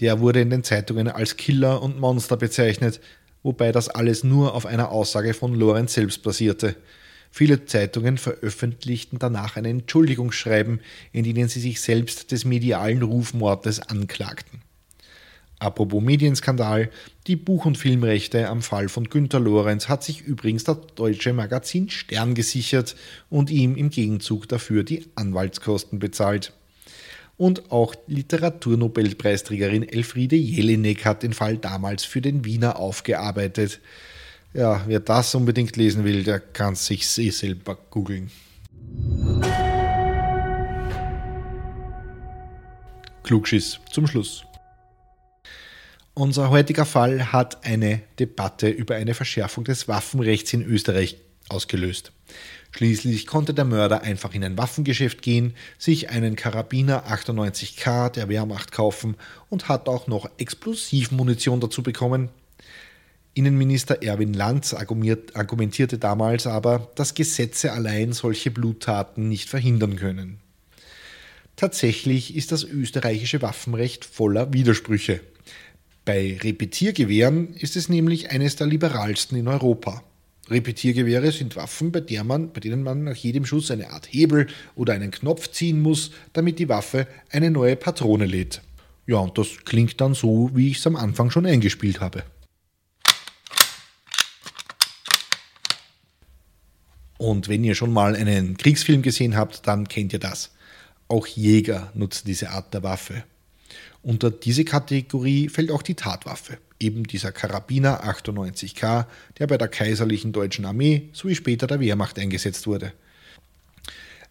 Der 0.00 0.20
wurde 0.20 0.42
in 0.42 0.50
den 0.50 0.64
Zeitungen 0.64 1.08
als 1.08 1.38
Killer 1.38 1.80
und 1.80 1.98
Monster 1.98 2.36
bezeichnet, 2.36 3.00
wobei 3.42 3.72
das 3.72 3.88
alles 3.88 4.22
nur 4.22 4.54
auf 4.54 4.66
einer 4.66 4.90
Aussage 4.90 5.32
von 5.32 5.54
Lorenz 5.54 5.94
selbst 5.94 6.22
basierte. 6.22 6.76
Viele 7.34 7.64
Zeitungen 7.64 8.18
veröffentlichten 8.18 9.18
danach 9.18 9.56
ein 9.56 9.64
Entschuldigungsschreiben, 9.64 10.80
in 11.12 11.24
denen 11.24 11.48
sie 11.48 11.60
sich 11.60 11.80
selbst 11.80 12.30
des 12.30 12.44
medialen 12.44 13.00
Rufmordes 13.00 13.80
anklagten. 13.80 14.60
Apropos 15.58 16.02
Medienskandal, 16.02 16.90
die 17.26 17.36
Buch- 17.36 17.64
und 17.64 17.78
Filmrechte 17.78 18.48
am 18.48 18.60
Fall 18.60 18.90
von 18.90 19.08
Günter 19.08 19.40
Lorenz 19.40 19.88
hat 19.88 20.04
sich 20.04 20.20
übrigens 20.20 20.64
das 20.64 20.76
deutsche 20.94 21.32
Magazin 21.32 21.88
Stern 21.88 22.34
gesichert 22.34 22.96
und 23.30 23.48
ihm 23.48 23.76
im 23.76 23.88
Gegenzug 23.88 24.46
dafür 24.48 24.84
die 24.84 25.06
Anwaltskosten 25.14 26.00
bezahlt. 26.00 26.52
Und 27.38 27.72
auch 27.72 27.94
Literaturnobelpreisträgerin 28.08 29.88
Elfriede 29.88 30.36
Jelinek 30.36 31.06
hat 31.06 31.22
den 31.22 31.32
Fall 31.32 31.56
damals 31.56 32.04
für 32.04 32.20
den 32.20 32.44
Wiener 32.44 32.76
aufgearbeitet. 32.78 33.80
Ja, 34.54 34.82
wer 34.86 35.00
das 35.00 35.34
unbedingt 35.34 35.76
lesen 35.76 36.04
will, 36.04 36.24
der 36.24 36.38
kann 36.38 36.74
sich 36.74 37.18
eh 37.18 37.30
selber 37.30 37.74
googeln. 37.88 38.30
Klugschiss 43.22 43.80
zum 43.90 44.06
Schluss. 44.06 44.44
Unser 46.12 46.50
heutiger 46.50 46.84
Fall 46.84 47.32
hat 47.32 47.64
eine 47.64 48.02
Debatte 48.18 48.68
über 48.68 48.96
eine 48.96 49.14
Verschärfung 49.14 49.64
des 49.64 49.88
Waffenrechts 49.88 50.52
in 50.52 50.62
Österreich 50.62 51.16
ausgelöst. 51.48 52.12
Schließlich 52.72 53.26
konnte 53.26 53.54
der 53.54 53.64
Mörder 53.64 54.02
einfach 54.02 54.34
in 54.34 54.44
ein 54.44 54.58
Waffengeschäft 54.58 55.22
gehen, 55.22 55.54
sich 55.78 56.10
einen 56.10 56.36
Karabiner 56.36 57.06
98K 57.10 58.10
der 58.10 58.28
Wehrmacht 58.28 58.72
kaufen 58.72 59.16
und 59.48 59.68
hat 59.68 59.88
auch 59.88 60.06
noch 60.06 60.28
Explosivmunition 60.36 61.60
dazu 61.60 61.82
bekommen. 61.82 62.28
Innenminister 63.34 64.02
Erwin 64.02 64.34
Lanz 64.34 64.74
argumentierte 64.74 65.98
damals 65.98 66.46
aber, 66.46 66.90
dass 66.96 67.14
Gesetze 67.14 67.72
allein 67.72 68.12
solche 68.12 68.50
Bluttaten 68.50 69.28
nicht 69.28 69.48
verhindern 69.48 69.96
können. 69.96 70.38
Tatsächlich 71.56 72.36
ist 72.36 72.52
das 72.52 72.64
österreichische 72.64 73.40
Waffenrecht 73.40 74.04
voller 74.04 74.52
Widersprüche. 74.52 75.20
Bei 76.04 76.36
Repetiergewehren 76.42 77.54
ist 77.54 77.76
es 77.76 77.88
nämlich 77.88 78.30
eines 78.30 78.56
der 78.56 78.66
liberalsten 78.66 79.38
in 79.38 79.48
Europa. 79.48 80.02
Repetiergewehre 80.50 81.30
sind 81.32 81.56
Waffen, 81.56 81.92
bei, 81.92 82.00
der 82.00 82.24
man, 82.24 82.52
bei 82.52 82.60
denen 82.60 82.82
man 82.82 83.04
nach 83.04 83.16
jedem 83.16 83.46
Schuss 83.46 83.70
eine 83.70 83.90
Art 83.90 84.08
Hebel 84.10 84.48
oder 84.74 84.92
einen 84.92 85.10
Knopf 85.10 85.50
ziehen 85.52 85.80
muss, 85.80 86.10
damit 86.32 86.58
die 86.58 86.68
Waffe 86.68 87.06
eine 87.30 87.50
neue 87.50 87.76
Patrone 87.76 88.26
lädt. 88.26 88.60
Ja, 89.06 89.18
und 89.18 89.38
das 89.38 89.48
klingt 89.64 90.00
dann 90.00 90.14
so, 90.14 90.50
wie 90.52 90.70
ich 90.70 90.78
es 90.78 90.86
am 90.86 90.96
Anfang 90.96 91.30
schon 91.30 91.46
eingespielt 91.46 92.00
habe. 92.00 92.24
Und 97.22 97.48
wenn 97.48 97.62
ihr 97.62 97.76
schon 97.76 97.92
mal 97.92 98.16
einen 98.16 98.56
Kriegsfilm 98.56 99.00
gesehen 99.00 99.36
habt, 99.36 99.68
dann 99.68 99.86
kennt 99.86 100.12
ihr 100.12 100.18
das. 100.18 100.50
Auch 101.06 101.28
Jäger 101.28 101.92
nutzen 101.94 102.24
diese 102.26 102.50
Art 102.50 102.74
der 102.74 102.82
Waffe. 102.82 103.22
Unter 104.02 104.32
diese 104.32 104.64
Kategorie 104.64 105.48
fällt 105.48 105.70
auch 105.70 105.82
die 105.82 105.94
Tatwaffe, 105.94 106.58
eben 106.80 107.04
dieser 107.04 107.30
Karabiner 107.30 108.02
98K, 108.02 109.06
der 109.38 109.46
bei 109.46 109.56
der 109.56 109.68
kaiserlichen 109.68 110.32
deutschen 110.32 110.64
Armee 110.64 111.10
sowie 111.12 111.36
später 111.36 111.68
der 111.68 111.78
Wehrmacht 111.78 112.18
eingesetzt 112.18 112.66
wurde. 112.66 112.92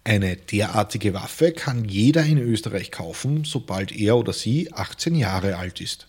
Eine 0.04 0.36
derartige 0.36 1.14
Waffe 1.14 1.54
kann 1.54 1.86
jeder 1.86 2.26
in 2.26 2.40
Österreich 2.40 2.92
kaufen, 2.92 3.46
sobald 3.46 3.94
er 3.94 4.18
oder 4.18 4.34
sie 4.34 4.70
18 4.74 5.16
Jahre 5.16 5.56
alt 5.56 5.80
ist. 5.80 6.08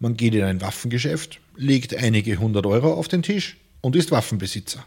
Man 0.00 0.16
geht 0.16 0.34
in 0.34 0.44
ein 0.44 0.62
Waffengeschäft, 0.62 1.38
legt 1.54 1.94
einige 1.94 2.38
hundert 2.38 2.64
Euro 2.64 2.94
auf 2.94 3.08
den 3.08 3.22
Tisch 3.22 3.58
und 3.82 3.94
ist 3.94 4.10
Waffenbesitzer. 4.10 4.86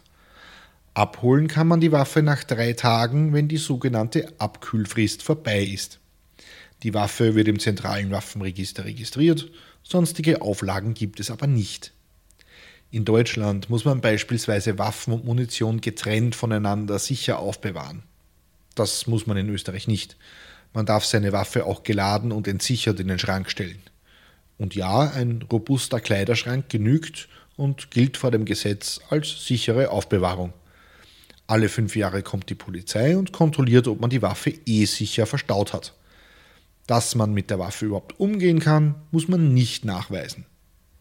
Abholen 0.98 1.46
kann 1.46 1.68
man 1.68 1.80
die 1.80 1.92
Waffe 1.92 2.22
nach 2.22 2.42
drei 2.42 2.72
Tagen, 2.72 3.32
wenn 3.32 3.46
die 3.46 3.56
sogenannte 3.56 4.32
Abkühlfrist 4.38 5.22
vorbei 5.22 5.62
ist. 5.62 6.00
Die 6.82 6.92
Waffe 6.92 7.36
wird 7.36 7.46
im 7.46 7.60
zentralen 7.60 8.10
Waffenregister 8.10 8.84
registriert, 8.84 9.48
sonstige 9.84 10.42
Auflagen 10.42 10.94
gibt 10.94 11.20
es 11.20 11.30
aber 11.30 11.46
nicht. 11.46 11.92
In 12.90 13.04
Deutschland 13.04 13.70
muss 13.70 13.84
man 13.84 14.00
beispielsweise 14.00 14.76
Waffen 14.80 15.12
und 15.12 15.24
Munition 15.24 15.80
getrennt 15.80 16.34
voneinander 16.34 16.98
sicher 16.98 17.38
aufbewahren. 17.38 18.02
Das 18.74 19.06
muss 19.06 19.24
man 19.24 19.36
in 19.36 19.50
Österreich 19.50 19.86
nicht. 19.86 20.16
Man 20.74 20.84
darf 20.84 21.04
seine 21.04 21.30
Waffe 21.30 21.64
auch 21.64 21.84
geladen 21.84 22.32
und 22.32 22.48
entsichert 22.48 22.98
in 22.98 23.06
den 23.06 23.20
Schrank 23.20 23.52
stellen. 23.52 23.82
Und 24.56 24.74
ja, 24.74 25.12
ein 25.12 25.42
robuster 25.42 26.00
Kleiderschrank 26.00 26.68
genügt 26.68 27.28
und 27.56 27.92
gilt 27.92 28.16
vor 28.16 28.32
dem 28.32 28.44
Gesetz 28.44 29.00
als 29.10 29.46
sichere 29.46 29.92
Aufbewahrung. 29.92 30.52
Alle 31.48 31.70
fünf 31.70 31.96
Jahre 31.96 32.22
kommt 32.22 32.50
die 32.50 32.54
Polizei 32.54 33.16
und 33.16 33.32
kontrolliert, 33.32 33.88
ob 33.88 34.00
man 34.00 34.10
die 34.10 34.20
Waffe 34.20 34.52
eh 34.66 34.84
sicher 34.84 35.24
verstaut 35.24 35.72
hat. 35.72 35.94
Dass 36.86 37.14
man 37.14 37.32
mit 37.32 37.48
der 37.48 37.58
Waffe 37.58 37.86
überhaupt 37.86 38.20
umgehen 38.20 38.60
kann, 38.60 38.96
muss 39.10 39.28
man 39.28 39.54
nicht 39.54 39.86
nachweisen. 39.86 40.44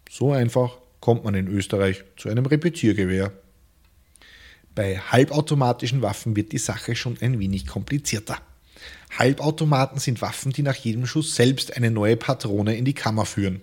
So 0.09 0.31
einfach 0.31 0.77
kommt 1.01 1.25
man 1.25 1.35
in 1.35 1.49
Österreich 1.49 2.05
zu 2.15 2.29
einem 2.29 2.45
Repetiergewehr. 2.45 3.33
Bei 4.73 4.97
halbautomatischen 4.99 6.01
Waffen 6.01 6.37
wird 6.37 6.53
die 6.53 6.59
Sache 6.59 6.95
schon 6.95 7.17
ein 7.19 7.39
wenig 7.39 7.67
komplizierter. 7.67 8.37
Halbautomaten 9.19 9.99
sind 9.99 10.21
Waffen, 10.21 10.53
die 10.53 10.61
nach 10.61 10.75
jedem 10.75 11.05
Schuss 11.07 11.35
selbst 11.35 11.75
eine 11.75 11.91
neue 11.91 12.15
Patrone 12.15 12.77
in 12.77 12.85
die 12.85 12.93
Kammer 12.93 13.25
führen. 13.25 13.61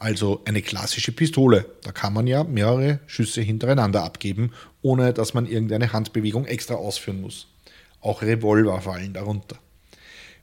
Also 0.00 0.40
eine 0.46 0.62
klassische 0.62 1.12
Pistole. 1.12 1.66
Da 1.82 1.92
kann 1.92 2.14
man 2.14 2.26
ja 2.26 2.42
mehrere 2.42 3.00
Schüsse 3.06 3.42
hintereinander 3.42 4.02
abgeben, 4.02 4.50
ohne 4.80 5.12
dass 5.12 5.34
man 5.34 5.46
irgendeine 5.46 5.92
Handbewegung 5.92 6.46
extra 6.46 6.74
ausführen 6.74 7.20
muss. 7.20 7.48
Auch 8.00 8.22
Revolver 8.22 8.80
fallen 8.80 9.12
darunter. 9.12 9.58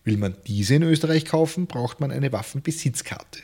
Will 0.03 0.17
man 0.17 0.35
diese 0.45 0.75
in 0.75 0.83
Österreich 0.83 1.25
kaufen, 1.25 1.65
braucht 1.65 1.99
man 1.99 2.11
eine 2.11 2.31
Waffenbesitzkarte. 2.31 3.39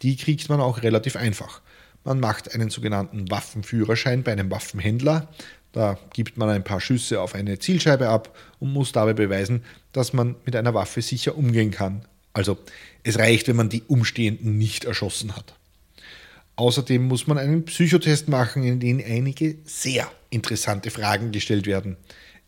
Die 0.00 0.16
kriegt 0.16 0.48
man 0.48 0.62
auch 0.62 0.82
relativ 0.82 1.14
einfach. 1.14 1.60
Man 2.04 2.20
macht 2.20 2.54
einen 2.54 2.70
sogenannten 2.70 3.30
Waffenführerschein 3.30 4.22
bei 4.22 4.32
einem 4.32 4.50
Waffenhändler. 4.50 5.28
Da 5.72 5.98
gibt 6.14 6.38
man 6.38 6.48
ein 6.48 6.64
paar 6.64 6.80
Schüsse 6.80 7.20
auf 7.20 7.34
eine 7.34 7.58
Zielscheibe 7.58 8.08
ab 8.08 8.34
und 8.60 8.72
muss 8.72 8.92
dabei 8.92 9.12
beweisen, 9.12 9.62
dass 9.92 10.14
man 10.14 10.36
mit 10.46 10.56
einer 10.56 10.72
Waffe 10.72 11.02
sicher 11.02 11.36
umgehen 11.36 11.70
kann. 11.70 12.06
Also 12.32 12.58
es 13.02 13.18
reicht, 13.18 13.48
wenn 13.48 13.56
man 13.56 13.68
die 13.68 13.82
Umstehenden 13.82 14.58
nicht 14.58 14.84
erschossen 14.84 15.36
hat. 15.36 15.54
Außerdem 16.56 17.02
muss 17.02 17.26
man 17.26 17.38
einen 17.38 17.64
Psychotest 17.64 18.28
machen, 18.28 18.62
in 18.64 18.80
dem 18.80 19.02
einige 19.04 19.56
sehr 19.64 20.10
interessante 20.28 20.90
Fragen 20.90 21.32
gestellt 21.32 21.66
werden. 21.66 21.96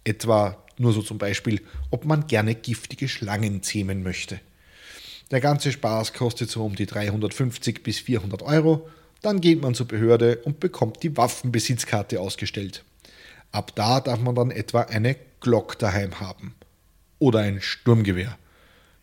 Etwa 0.04 0.62
nur 0.78 0.92
so 0.92 1.02
zum 1.02 1.18
Beispiel, 1.18 1.62
ob 1.90 2.04
man 2.04 2.26
gerne 2.26 2.54
giftige 2.54 3.08
Schlangen 3.08 3.62
zähmen 3.62 4.02
möchte. 4.02 4.40
Der 5.30 5.40
ganze 5.40 5.72
Spaß 5.72 6.12
kostet 6.12 6.50
so 6.50 6.64
um 6.64 6.76
die 6.76 6.86
350 6.86 7.82
bis 7.82 8.00
400 8.00 8.42
Euro. 8.42 8.88
Dann 9.22 9.40
geht 9.40 9.62
man 9.62 9.74
zur 9.74 9.88
Behörde 9.88 10.36
und 10.44 10.60
bekommt 10.60 11.02
die 11.02 11.16
Waffenbesitzkarte 11.16 12.20
ausgestellt. 12.20 12.84
Ab 13.50 13.74
da 13.74 14.00
darf 14.00 14.20
man 14.20 14.34
dann 14.34 14.50
etwa 14.50 14.82
eine 14.82 15.16
Glock 15.40 15.78
daheim 15.78 16.20
haben. 16.20 16.54
Oder 17.18 17.40
ein 17.40 17.62
Sturmgewehr. 17.62 18.36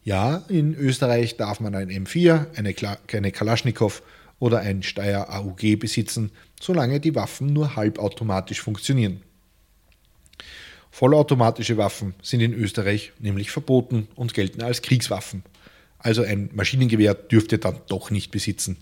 Ja, 0.09 0.43
in 0.49 0.73
Österreich 0.73 1.37
darf 1.37 1.59
man 1.59 1.75
ein 1.75 1.91
M4, 1.91 2.47
eine, 2.57 2.73
eine 3.13 3.31
Kalaschnikow 3.31 4.01
oder 4.39 4.57
ein 4.57 4.81
Steyr 4.81 5.31
AUG 5.31 5.77
besitzen, 5.77 6.31
solange 6.59 6.99
die 6.99 7.13
Waffen 7.13 7.53
nur 7.53 7.75
halbautomatisch 7.75 8.59
funktionieren. 8.59 9.21
Vollautomatische 10.89 11.77
Waffen 11.77 12.15
sind 12.23 12.41
in 12.41 12.55
Österreich 12.55 13.13
nämlich 13.19 13.51
verboten 13.51 14.07
und 14.15 14.33
gelten 14.33 14.63
als 14.63 14.81
Kriegswaffen. 14.81 15.43
Also 15.99 16.23
ein 16.23 16.49
Maschinengewehr 16.53 17.13
dürft 17.13 17.51
ihr 17.51 17.59
dann 17.59 17.79
doch 17.87 18.09
nicht 18.09 18.31
besitzen. 18.31 18.77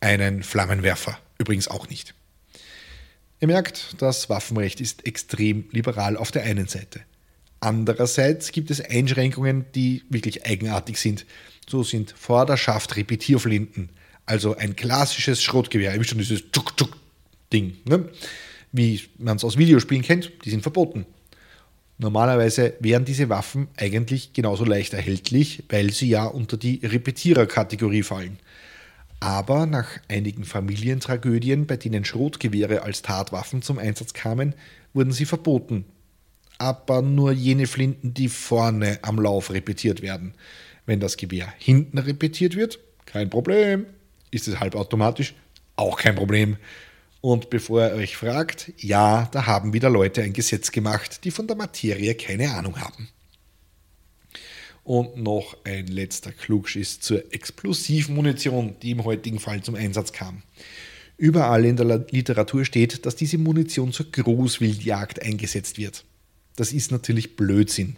einen 0.00 0.42
Flammenwerfer 0.42 1.18
übrigens 1.38 1.68
auch 1.68 1.88
nicht. 1.88 2.14
Ihr 3.40 3.48
merkt, 3.48 4.02
das 4.02 4.28
Waffenrecht 4.28 4.82
ist 4.82 5.06
extrem 5.06 5.64
liberal 5.70 6.18
auf 6.18 6.30
der 6.30 6.42
einen 6.42 6.68
Seite. 6.68 7.00
Andererseits 7.60 8.52
gibt 8.52 8.70
es 8.70 8.80
Einschränkungen, 8.80 9.66
die 9.74 10.02
wirklich 10.08 10.46
eigenartig 10.46 10.98
sind. 10.98 11.26
So 11.68 11.82
sind 11.82 12.14
Vorderschaft 12.16 12.96
Repetierflinten, 12.96 13.90
also 14.26 14.56
ein 14.56 14.76
klassisches 14.76 15.42
Schrotgewehr, 15.42 15.98
wisst 15.98 16.10
schon 16.10 16.18
dieses 16.18 16.50
Tschuk-Tschuk-Ding, 16.52 17.78
ne? 17.84 18.08
wie 18.72 19.02
man 19.18 19.36
es 19.36 19.44
aus 19.44 19.56
Videospielen 19.56 20.04
kennt, 20.04 20.30
die 20.44 20.50
sind 20.50 20.62
verboten. 20.62 21.06
Normalerweise 21.98 22.74
wären 22.78 23.04
diese 23.04 23.28
Waffen 23.28 23.66
eigentlich 23.76 24.32
genauso 24.32 24.64
leicht 24.64 24.94
erhältlich, 24.94 25.64
weil 25.68 25.92
sie 25.92 26.08
ja 26.08 26.26
unter 26.26 26.56
die 26.56 26.80
Repetiererkategorie 26.84 28.04
fallen. 28.04 28.38
Aber 29.18 29.66
nach 29.66 29.88
einigen 30.06 30.44
Familientragödien, 30.44 31.66
bei 31.66 31.76
denen 31.76 32.04
Schrotgewehre 32.04 32.82
als 32.82 33.02
Tatwaffen 33.02 33.62
zum 33.62 33.78
Einsatz 33.78 34.12
kamen, 34.12 34.54
wurden 34.94 35.10
sie 35.10 35.24
verboten. 35.24 35.86
Aber 36.58 37.02
nur 37.02 37.32
jene 37.32 37.66
Flinten, 37.66 38.14
die 38.14 38.28
vorne 38.28 38.98
am 39.02 39.20
Lauf 39.20 39.50
repetiert 39.50 40.02
werden. 40.02 40.34
Wenn 40.86 41.00
das 41.00 41.16
Gewehr 41.16 41.52
hinten 41.58 41.98
repetiert 41.98 42.56
wird, 42.56 42.80
kein 43.06 43.30
Problem. 43.30 43.86
Ist 44.30 44.48
es 44.48 44.60
halbautomatisch? 44.60 45.34
Auch 45.76 45.98
kein 45.98 46.14
Problem. 46.14 46.56
Und 47.20 47.50
bevor 47.50 47.88
ihr 47.88 47.94
euch 47.94 48.16
fragt, 48.16 48.72
ja, 48.78 49.28
da 49.32 49.46
haben 49.46 49.72
wieder 49.72 49.90
Leute 49.90 50.22
ein 50.22 50.32
Gesetz 50.32 50.70
gemacht, 50.70 51.24
die 51.24 51.30
von 51.30 51.46
der 51.46 51.56
Materie 51.56 52.14
keine 52.14 52.50
Ahnung 52.50 52.80
haben. 52.80 53.08
Und 54.84 55.16
noch 55.16 55.56
ein 55.64 55.86
letzter 55.88 56.32
Klugschiss 56.32 57.00
zur 57.00 57.32
Explosivmunition, 57.32 58.76
die 58.80 58.92
im 58.92 59.04
heutigen 59.04 59.38
Fall 59.38 59.62
zum 59.62 59.74
Einsatz 59.74 60.12
kam. 60.12 60.42
Überall 61.16 61.64
in 61.64 61.76
der 61.76 62.06
Literatur 62.10 62.64
steht, 62.64 63.04
dass 63.04 63.16
diese 63.16 63.38
Munition 63.38 63.92
zur 63.92 64.10
Großwildjagd 64.10 65.20
eingesetzt 65.20 65.76
wird. 65.76 66.04
Das 66.58 66.72
ist 66.72 66.90
natürlich 66.90 67.36
Blödsinn. 67.36 67.94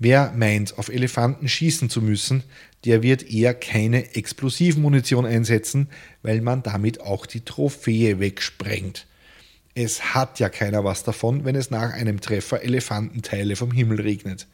Wer 0.00 0.32
meint, 0.36 0.78
auf 0.78 0.88
Elefanten 0.88 1.48
schießen 1.48 1.88
zu 1.88 2.02
müssen, 2.02 2.42
der 2.84 3.04
wird 3.04 3.30
eher 3.30 3.54
keine 3.54 4.16
Explosivmunition 4.16 5.24
einsetzen, 5.24 5.88
weil 6.22 6.40
man 6.40 6.64
damit 6.64 7.00
auch 7.00 7.24
die 7.24 7.44
Trophäe 7.44 8.18
wegsprengt. 8.18 9.06
Es 9.76 10.12
hat 10.12 10.40
ja 10.40 10.48
keiner 10.48 10.82
was 10.82 11.04
davon, 11.04 11.44
wenn 11.44 11.54
es 11.54 11.70
nach 11.70 11.92
einem 11.92 12.20
Treffer 12.20 12.62
Elefantenteile 12.62 13.54
vom 13.54 13.70
Himmel 13.70 14.00
regnet. 14.00 14.48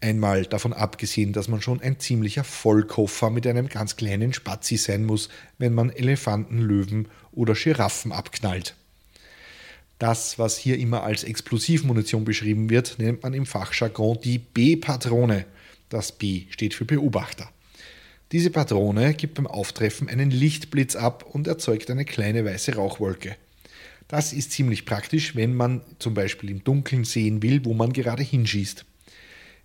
Einmal 0.00 0.46
davon 0.46 0.72
abgesehen, 0.72 1.32
dass 1.32 1.48
man 1.48 1.60
schon 1.60 1.80
ein 1.80 1.98
ziemlicher 1.98 2.44
Vollkoffer 2.44 3.30
mit 3.30 3.44
einem 3.48 3.68
ganz 3.68 3.96
kleinen 3.96 4.32
Spazi 4.32 4.76
sein 4.76 5.04
muss, 5.04 5.30
wenn 5.58 5.74
man 5.74 5.90
Elefanten, 5.90 6.60
Löwen 6.60 7.08
oder 7.32 7.54
Giraffen 7.54 8.12
abknallt. 8.12 8.76
Das, 9.98 10.38
was 10.38 10.58
hier 10.58 10.78
immer 10.78 11.04
als 11.04 11.24
Explosivmunition 11.24 12.24
beschrieben 12.24 12.68
wird, 12.68 12.98
nennt 12.98 13.22
man 13.22 13.32
im 13.32 13.46
Fachjargon 13.46 14.18
die 14.22 14.38
B-Patrone. 14.38 15.46
Das 15.88 16.12
B 16.12 16.44
steht 16.50 16.74
für 16.74 16.84
Beobachter. 16.84 17.48
Diese 18.32 18.50
Patrone 18.50 19.14
gibt 19.14 19.34
beim 19.34 19.46
Auftreffen 19.46 20.08
einen 20.08 20.30
Lichtblitz 20.30 20.96
ab 20.96 21.24
und 21.32 21.46
erzeugt 21.46 21.90
eine 21.90 22.04
kleine 22.04 22.44
weiße 22.44 22.74
Rauchwolke. 22.74 23.36
Das 24.08 24.32
ist 24.32 24.52
ziemlich 24.52 24.84
praktisch, 24.84 25.34
wenn 25.34 25.54
man 25.54 25.80
zum 25.98 26.14
Beispiel 26.14 26.50
im 26.50 26.62
Dunkeln 26.62 27.04
sehen 27.04 27.42
will, 27.42 27.64
wo 27.64 27.72
man 27.72 27.92
gerade 27.92 28.22
hinschießt. 28.22 28.84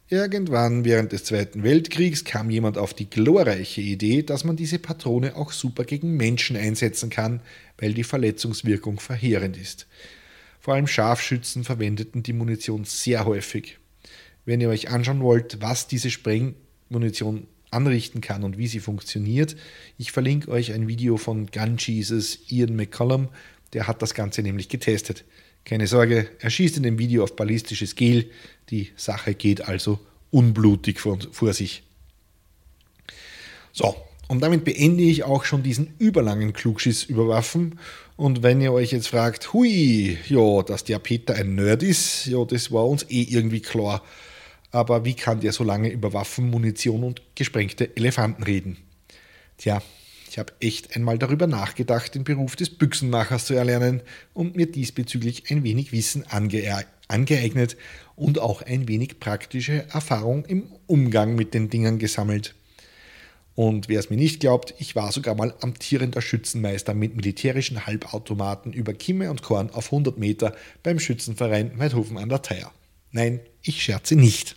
Irgendwann 0.09 0.83
während 0.83 1.11
des 1.11 1.23
Zweiten 1.23 1.63
Weltkriegs 1.63 2.23
kam 2.23 2.49
jemand 2.49 2.77
auf 2.77 2.93
die 2.93 3.09
glorreiche 3.09 3.81
Idee, 3.81 4.23
dass 4.23 4.43
man 4.43 4.57
diese 4.57 4.77
Patrone 4.77 5.35
auch 5.35 5.51
super 5.51 5.85
gegen 5.85 6.17
Menschen 6.17 6.57
einsetzen 6.57 7.09
kann, 7.09 7.41
weil 7.77 7.93
die 7.93 8.03
Verletzungswirkung 8.03 8.99
verheerend 8.99 9.57
ist. 9.57 9.87
Vor 10.61 10.75
allem 10.75 10.85
Scharfschützen 10.85 11.63
verwendeten 11.63 12.21
die 12.21 12.33
Munition 12.33 12.85
sehr 12.85 13.25
häufig. 13.25 13.79
Wenn 14.45 14.61
ihr 14.61 14.69
euch 14.69 14.89
anschauen 14.89 15.21
wollt, 15.21 15.59
was 15.59 15.87
diese 15.87 16.11
Sprengmunition 16.11 17.47
anrichten 17.71 18.21
kann 18.21 18.43
und 18.43 18.59
wie 18.59 18.67
sie 18.67 18.79
funktioniert, 18.79 19.55
ich 19.97 20.11
verlinke 20.11 20.51
euch 20.51 20.71
ein 20.71 20.87
Video 20.87 21.17
von 21.17 21.47
Gun 21.47 21.77
Jesus 21.79 22.51
Ian 22.51 22.75
McCollum, 22.75 23.29
der 23.73 23.87
hat 23.87 24.03
das 24.03 24.13
Ganze 24.13 24.43
nämlich 24.43 24.69
getestet. 24.69 25.25
Keine 25.65 25.87
Sorge, 25.87 26.29
er 26.39 26.49
schießt 26.51 26.77
in 26.77 26.83
dem 26.83 26.99
Video 26.99 27.23
auf 27.23 27.35
ballistisches 27.35 27.95
Gel, 27.95 28.29
die 28.69 28.91
Sache 28.95 29.33
geht 29.33 29.67
also 29.67 29.99
unblutig 30.29 30.99
vor, 30.99 31.53
sich. 31.53 31.83
So, 33.71 33.95
und 34.31 34.39
damit 34.39 34.63
beende 34.63 35.03
ich 35.03 35.25
auch 35.25 35.43
schon 35.43 35.61
diesen 35.61 35.93
überlangen 35.99 36.53
Klugschiss 36.53 37.03
über 37.03 37.27
Waffen. 37.27 37.77
Und 38.15 38.43
wenn 38.43 38.61
ihr 38.61 38.71
euch 38.71 38.93
jetzt 38.93 39.09
fragt, 39.09 39.51
hui, 39.51 40.17
ja, 40.29 40.61
dass 40.61 40.85
der 40.85 40.99
Peter 40.99 41.35
ein 41.35 41.55
Nerd 41.55 41.83
ist, 41.83 42.27
ja, 42.27 42.45
das 42.45 42.71
war 42.71 42.87
uns 42.87 43.05
eh 43.09 43.23
irgendwie 43.23 43.59
klar. 43.59 44.01
Aber 44.71 45.03
wie 45.03 45.15
kann 45.15 45.41
der 45.41 45.51
so 45.51 45.65
lange 45.65 45.89
über 45.89 46.13
Waffen, 46.13 46.49
Munition 46.49 47.03
und 47.03 47.21
gesprengte 47.35 47.93
Elefanten 47.97 48.43
reden? 48.43 48.77
Tja, 49.57 49.81
ich 50.29 50.39
habe 50.39 50.53
echt 50.61 50.95
einmal 50.95 51.17
darüber 51.17 51.45
nachgedacht, 51.45 52.15
den 52.15 52.23
Beruf 52.23 52.55
des 52.55 52.69
Büchsenmachers 52.69 53.47
zu 53.47 53.53
erlernen 53.53 54.01
und 54.33 54.55
mir 54.55 54.71
diesbezüglich 54.71 55.51
ein 55.51 55.65
wenig 55.65 55.91
Wissen 55.91 56.23
angeeignet 56.29 57.75
und 58.15 58.39
auch 58.39 58.61
ein 58.61 58.87
wenig 58.87 59.19
praktische 59.19 59.89
Erfahrung 59.89 60.45
im 60.45 60.71
Umgang 60.87 61.35
mit 61.35 61.53
den 61.53 61.69
Dingern 61.69 61.99
gesammelt. 61.99 62.55
Und 63.55 63.89
wer 63.89 63.99
es 63.99 64.09
mir 64.09 64.15
nicht 64.17 64.39
glaubt, 64.39 64.73
ich 64.79 64.95
war 64.95 65.11
sogar 65.11 65.35
mal 65.35 65.53
amtierender 65.61 66.21
Schützenmeister 66.21 66.93
mit 66.93 67.15
militärischen 67.15 67.85
Halbautomaten 67.85 68.71
über 68.71 68.93
Kimme 68.93 69.29
und 69.29 69.41
Korn 69.41 69.69
auf 69.69 69.87
100 69.87 70.17
Meter 70.17 70.55
beim 70.83 70.99
Schützenverein 70.99 71.77
Weidhofen 71.77 72.17
an 72.17 72.29
der 72.29 72.41
Theier. 72.41 72.71
Nein, 73.11 73.41
ich 73.61 73.83
scherze 73.83 74.15
nicht. 74.15 74.55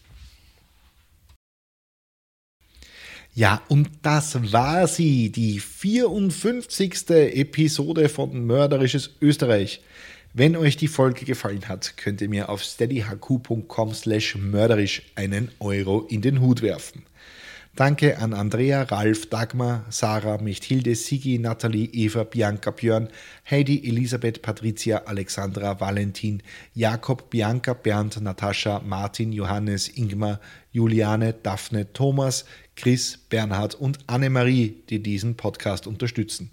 Ja, 3.37 3.63
und 3.69 3.91
das 4.03 4.53
war 4.53 4.87
sie, 4.87 5.31
die 5.31 5.59
54. 5.59 7.11
Episode 7.11 8.09
von 8.09 8.47
Mörderisches 8.47 9.11
Österreich. 9.21 9.83
Wenn 10.35 10.55
euch 10.55 10.77
die 10.77 10.87
Folge 10.87 11.25
gefallen 11.25 11.69
hat, 11.69 11.97
könnt 11.97 12.21
ihr 12.21 12.29
mir 12.29 12.49
auf 12.49 12.63
steadyhq.com 12.63 13.93
slash 13.93 14.37
mörderisch 14.37 15.03
einen 15.17 15.51
Euro 15.59 16.03
in 16.09 16.23
den 16.23 16.41
Hut 16.41 16.63
werfen. 16.63 17.03
Danke 17.77 18.19
an 18.19 18.35
Andrea, 18.35 18.83
Ralf, 18.83 19.27
Dagmar, 19.31 19.85
Sarah, 19.91 20.39
Mechthilde, 20.41 20.95
Sigi, 20.95 21.41
Nathalie, 21.41 21.91
Eva, 21.93 22.23
Bianca, 22.23 22.71
Björn, 22.71 23.09
Heidi, 23.51 23.89
Elisabeth, 23.89 24.43
Patricia, 24.43 24.99
Alexandra, 25.07 25.81
Valentin, 25.81 26.41
Jakob, 26.73 27.31
Bianca, 27.31 27.75
Bernd, 27.75 28.21
Natascha, 28.21 28.81
Martin, 28.87 29.33
Johannes, 29.33 29.89
Ingmar, 29.89 30.39
Juliane, 30.71 31.33
Daphne, 31.33 31.93
Thomas, 31.93 32.45
Chris, 32.77 33.19
Bernhard 33.29 33.75
und 33.75 33.99
Annemarie, 34.07 34.85
die 34.89 35.03
diesen 35.03 35.37
Podcast 35.37 35.89
unterstützen. 35.89 36.53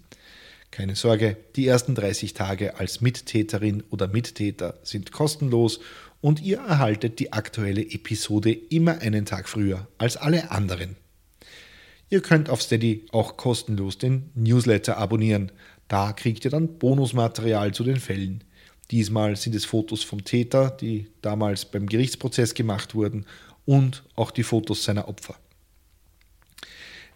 Keine 0.72 0.96
Sorge, 0.96 1.36
die 1.54 1.68
ersten 1.68 1.94
30 1.94 2.34
Tage 2.34 2.80
als 2.80 3.00
Mittäterin 3.00 3.84
oder 3.90 4.08
Mittäter 4.08 4.80
sind 4.82 5.12
kostenlos 5.12 5.78
und 6.20 6.42
ihr 6.42 6.58
erhaltet 6.58 7.20
die 7.20 7.32
aktuelle 7.32 7.82
Episode 7.82 8.50
immer 8.50 8.98
einen 9.00 9.24
Tag 9.24 9.48
früher 9.48 9.86
als 9.98 10.16
alle 10.16 10.50
anderen. 10.50 10.96
Ihr 12.12 12.20
könnt 12.20 12.50
auf 12.50 12.60
Steady 12.60 13.06
auch 13.10 13.38
kostenlos 13.38 13.96
den 13.96 14.28
Newsletter 14.34 14.98
abonnieren. 14.98 15.50
Da 15.88 16.12
kriegt 16.12 16.44
ihr 16.44 16.50
dann 16.50 16.76
Bonusmaterial 16.78 17.72
zu 17.72 17.84
den 17.84 17.96
Fällen. 17.96 18.44
Diesmal 18.90 19.34
sind 19.36 19.54
es 19.54 19.64
Fotos 19.64 20.02
vom 20.02 20.22
Täter, 20.22 20.76
die 20.78 21.06
damals 21.22 21.64
beim 21.64 21.86
Gerichtsprozess 21.86 22.52
gemacht 22.52 22.94
wurden, 22.94 23.24
und 23.64 24.04
auch 24.14 24.30
die 24.30 24.42
Fotos 24.42 24.84
seiner 24.84 25.08
Opfer. 25.08 25.36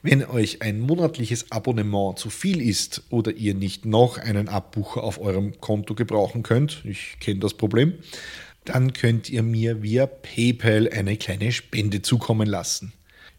Wenn 0.01 0.25
euch 0.25 0.63
ein 0.63 0.81
monatliches 0.81 1.53
Abonnement 1.53 2.19
zu 2.19 2.31
viel 2.31 2.63
ist 2.63 3.03
oder 3.11 3.33
ihr 3.33 3.53
nicht 3.53 3.85
noch 3.85 4.17
einen 4.17 4.49
Abbucher 4.49 5.05
auf 5.05 5.21
eurem 5.21 5.61
Konto 5.61 5.95
gebrauchen 5.95 6.43
könnt, 6.43 6.87
ich 6.87 7.19
kenne 7.21 7.41
das 7.41 7.53
Problem, 7.53 7.93
dann 8.65 8.95
könnt 8.95 9.29
ihr 9.29 9.43
mir 9.43 9.83
via 9.83 10.07
PayPal 10.07 10.89
eine 10.89 11.19
kleine 11.19 11.53
Spende 11.53 12.01
zukommen 12.01 12.49
lassen. 12.49 12.95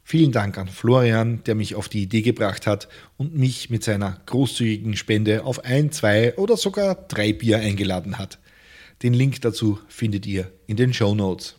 Vielen 0.09 0.31
Dank 0.31 0.57
an 0.57 0.69
Florian, 0.69 1.43
der 1.43 1.53
mich 1.53 1.75
auf 1.75 1.89
die 1.89 2.03
Idee 2.03 2.21
gebracht 2.21 2.65
hat 2.65 2.87
und 3.17 3.35
mich 3.35 3.69
mit 3.69 3.83
seiner 3.83 4.21
großzügigen 4.25 4.95
Spende 4.95 5.43
auf 5.43 5.65
ein, 5.65 5.91
zwei 5.91 6.33
oder 6.37 6.55
sogar 6.55 6.95
drei 6.95 7.33
Bier 7.33 7.57
eingeladen 7.57 8.17
hat. 8.17 8.39
Den 9.03 9.13
Link 9.13 9.41
dazu 9.41 9.79
findet 9.89 10.25
ihr 10.25 10.49
in 10.65 10.77
den 10.77 10.93
Show 10.93 11.13
Notes. 11.13 11.55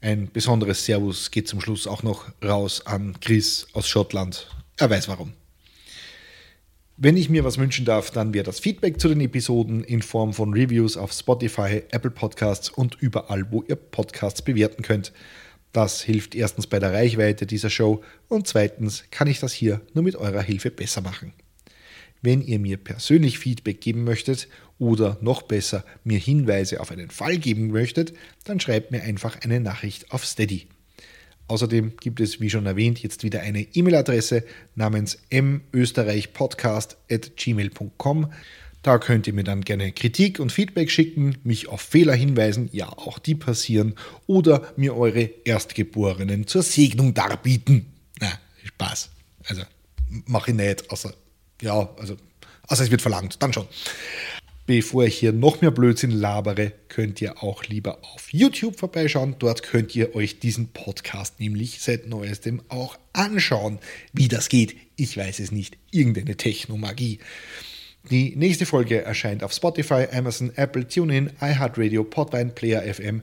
Ein 0.00 0.32
besonderes 0.32 0.84
Servus 0.84 1.30
geht 1.30 1.46
zum 1.46 1.60
Schluss 1.60 1.86
auch 1.86 2.02
noch 2.02 2.26
raus 2.42 2.84
an 2.86 3.20
Chris 3.20 3.68
aus 3.72 3.86
Schottland. 3.86 4.50
Er 4.76 4.90
weiß 4.90 5.06
warum. 5.06 5.32
Wenn 6.96 7.16
ich 7.16 7.28
mir 7.28 7.44
was 7.44 7.58
wünschen 7.58 7.84
darf, 7.84 8.10
dann 8.10 8.34
wäre 8.34 8.42
das 8.42 8.58
Feedback 8.58 9.00
zu 9.00 9.08
den 9.08 9.20
Episoden 9.20 9.84
in 9.84 10.02
Form 10.02 10.32
von 10.32 10.52
Reviews 10.52 10.96
auf 10.96 11.12
Spotify, 11.12 11.84
Apple 11.92 12.10
Podcasts 12.10 12.68
und 12.68 12.96
überall, 13.00 13.52
wo 13.52 13.62
ihr 13.62 13.76
Podcasts 13.76 14.42
bewerten 14.42 14.82
könnt. 14.82 15.12
Das 15.74 16.00
hilft 16.02 16.34
erstens 16.36 16.68
bei 16.68 16.78
der 16.78 16.92
Reichweite 16.92 17.46
dieser 17.46 17.68
Show 17.68 18.04
und 18.28 18.46
zweitens 18.46 19.02
kann 19.10 19.26
ich 19.26 19.40
das 19.40 19.52
hier 19.52 19.80
nur 19.92 20.04
mit 20.04 20.14
eurer 20.14 20.40
Hilfe 20.40 20.70
besser 20.70 21.00
machen. 21.00 21.32
Wenn 22.22 22.42
ihr 22.42 22.60
mir 22.60 22.76
persönlich 22.76 23.40
Feedback 23.40 23.80
geben 23.80 24.04
möchtet 24.04 24.46
oder 24.78 25.18
noch 25.20 25.42
besser 25.42 25.84
mir 26.04 26.20
Hinweise 26.20 26.80
auf 26.80 26.92
einen 26.92 27.10
Fall 27.10 27.38
geben 27.38 27.72
möchtet, 27.72 28.14
dann 28.44 28.60
schreibt 28.60 28.92
mir 28.92 29.02
einfach 29.02 29.40
eine 29.42 29.58
Nachricht 29.58 30.12
auf 30.12 30.24
Steady. 30.24 30.68
Außerdem 31.48 31.94
gibt 31.98 32.20
es, 32.20 32.40
wie 32.40 32.50
schon 32.50 32.66
erwähnt, 32.66 33.02
jetzt 33.02 33.24
wieder 33.24 33.40
eine 33.40 33.62
E-Mail-Adresse 33.62 34.44
namens 34.76 35.18
mösterreichpodcast.gmail.com. 35.72 38.32
Da 38.84 38.98
könnt 38.98 39.26
ihr 39.26 39.32
mir 39.32 39.44
dann 39.44 39.62
gerne 39.62 39.92
Kritik 39.92 40.38
und 40.38 40.52
Feedback 40.52 40.90
schicken, 40.90 41.38
mich 41.42 41.68
auf 41.68 41.80
Fehler 41.80 42.12
hinweisen, 42.12 42.68
ja, 42.70 42.90
auch 42.90 43.18
die 43.18 43.34
passieren, 43.34 43.94
oder 44.26 44.74
mir 44.76 44.94
eure 44.94 45.22
Erstgeborenen 45.22 46.46
zur 46.46 46.62
Segnung 46.62 47.14
darbieten. 47.14 47.86
Na, 48.20 48.30
Spaß. 48.62 49.08
Also, 49.46 49.62
mache 50.26 50.50
ich 50.50 50.56
nicht, 50.58 50.90
außer, 50.90 51.14
ja, 51.62 51.88
also, 51.98 52.18
außer 52.68 52.84
es 52.84 52.90
wird 52.90 53.00
verlangt, 53.00 53.42
dann 53.42 53.54
schon. 53.54 53.66
Bevor 54.66 55.04
ich 55.04 55.16
hier 55.16 55.32
noch 55.32 55.62
mehr 55.62 55.70
Blödsinn 55.70 56.10
labere, 56.10 56.72
könnt 56.88 57.22
ihr 57.22 57.42
auch 57.42 57.64
lieber 57.64 58.00
auf 58.02 58.34
YouTube 58.34 58.78
vorbeischauen. 58.78 59.36
Dort 59.38 59.62
könnt 59.62 59.96
ihr 59.96 60.14
euch 60.14 60.40
diesen 60.40 60.68
Podcast 60.68 61.40
nämlich 61.40 61.80
seit 61.80 62.06
neuestem 62.06 62.60
auch 62.68 62.98
anschauen. 63.14 63.78
Wie 64.12 64.28
das 64.28 64.50
geht, 64.50 64.76
ich 64.96 65.16
weiß 65.16 65.40
es 65.40 65.52
nicht. 65.52 65.78
Irgendeine 65.90 66.36
Technomagie. 66.36 67.18
Die 68.10 68.36
nächste 68.36 68.66
Folge 68.66 69.02
erscheint 69.02 69.42
auf 69.42 69.52
Spotify, 69.52 70.06
Amazon, 70.12 70.52
Apple, 70.56 70.86
TuneIn, 70.86 71.30
iHeartRadio, 71.40 72.04
Podline, 72.04 72.50
Player 72.50 72.82
FM, 72.82 73.22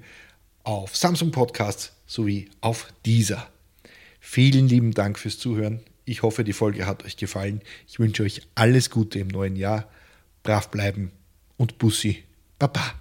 auf 0.63 0.95
Samsung 0.95 1.31
Podcasts 1.31 1.93
sowie 2.07 2.49
auf 2.61 2.91
dieser. 3.05 3.47
Vielen 4.19 4.67
lieben 4.67 4.93
Dank 4.93 5.19
fürs 5.19 5.37
Zuhören. 5.37 5.81
Ich 6.05 6.23
hoffe, 6.23 6.43
die 6.43 6.53
Folge 6.53 6.87
hat 6.87 7.05
euch 7.05 7.15
gefallen. 7.15 7.61
Ich 7.87 7.99
wünsche 7.99 8.23
euch 8.23 8.41
alles 8.55 8.89
Gute 8.89 9.19
im 9.19 9.27
neuen 9.27 9.55
Jahr. 9.55 9.87
Brav 10.43 10.69
bleiben 10.69 11.11
und 11.57 11.77
Bussi. 11.77 12.23
Baba. 12.57 13.00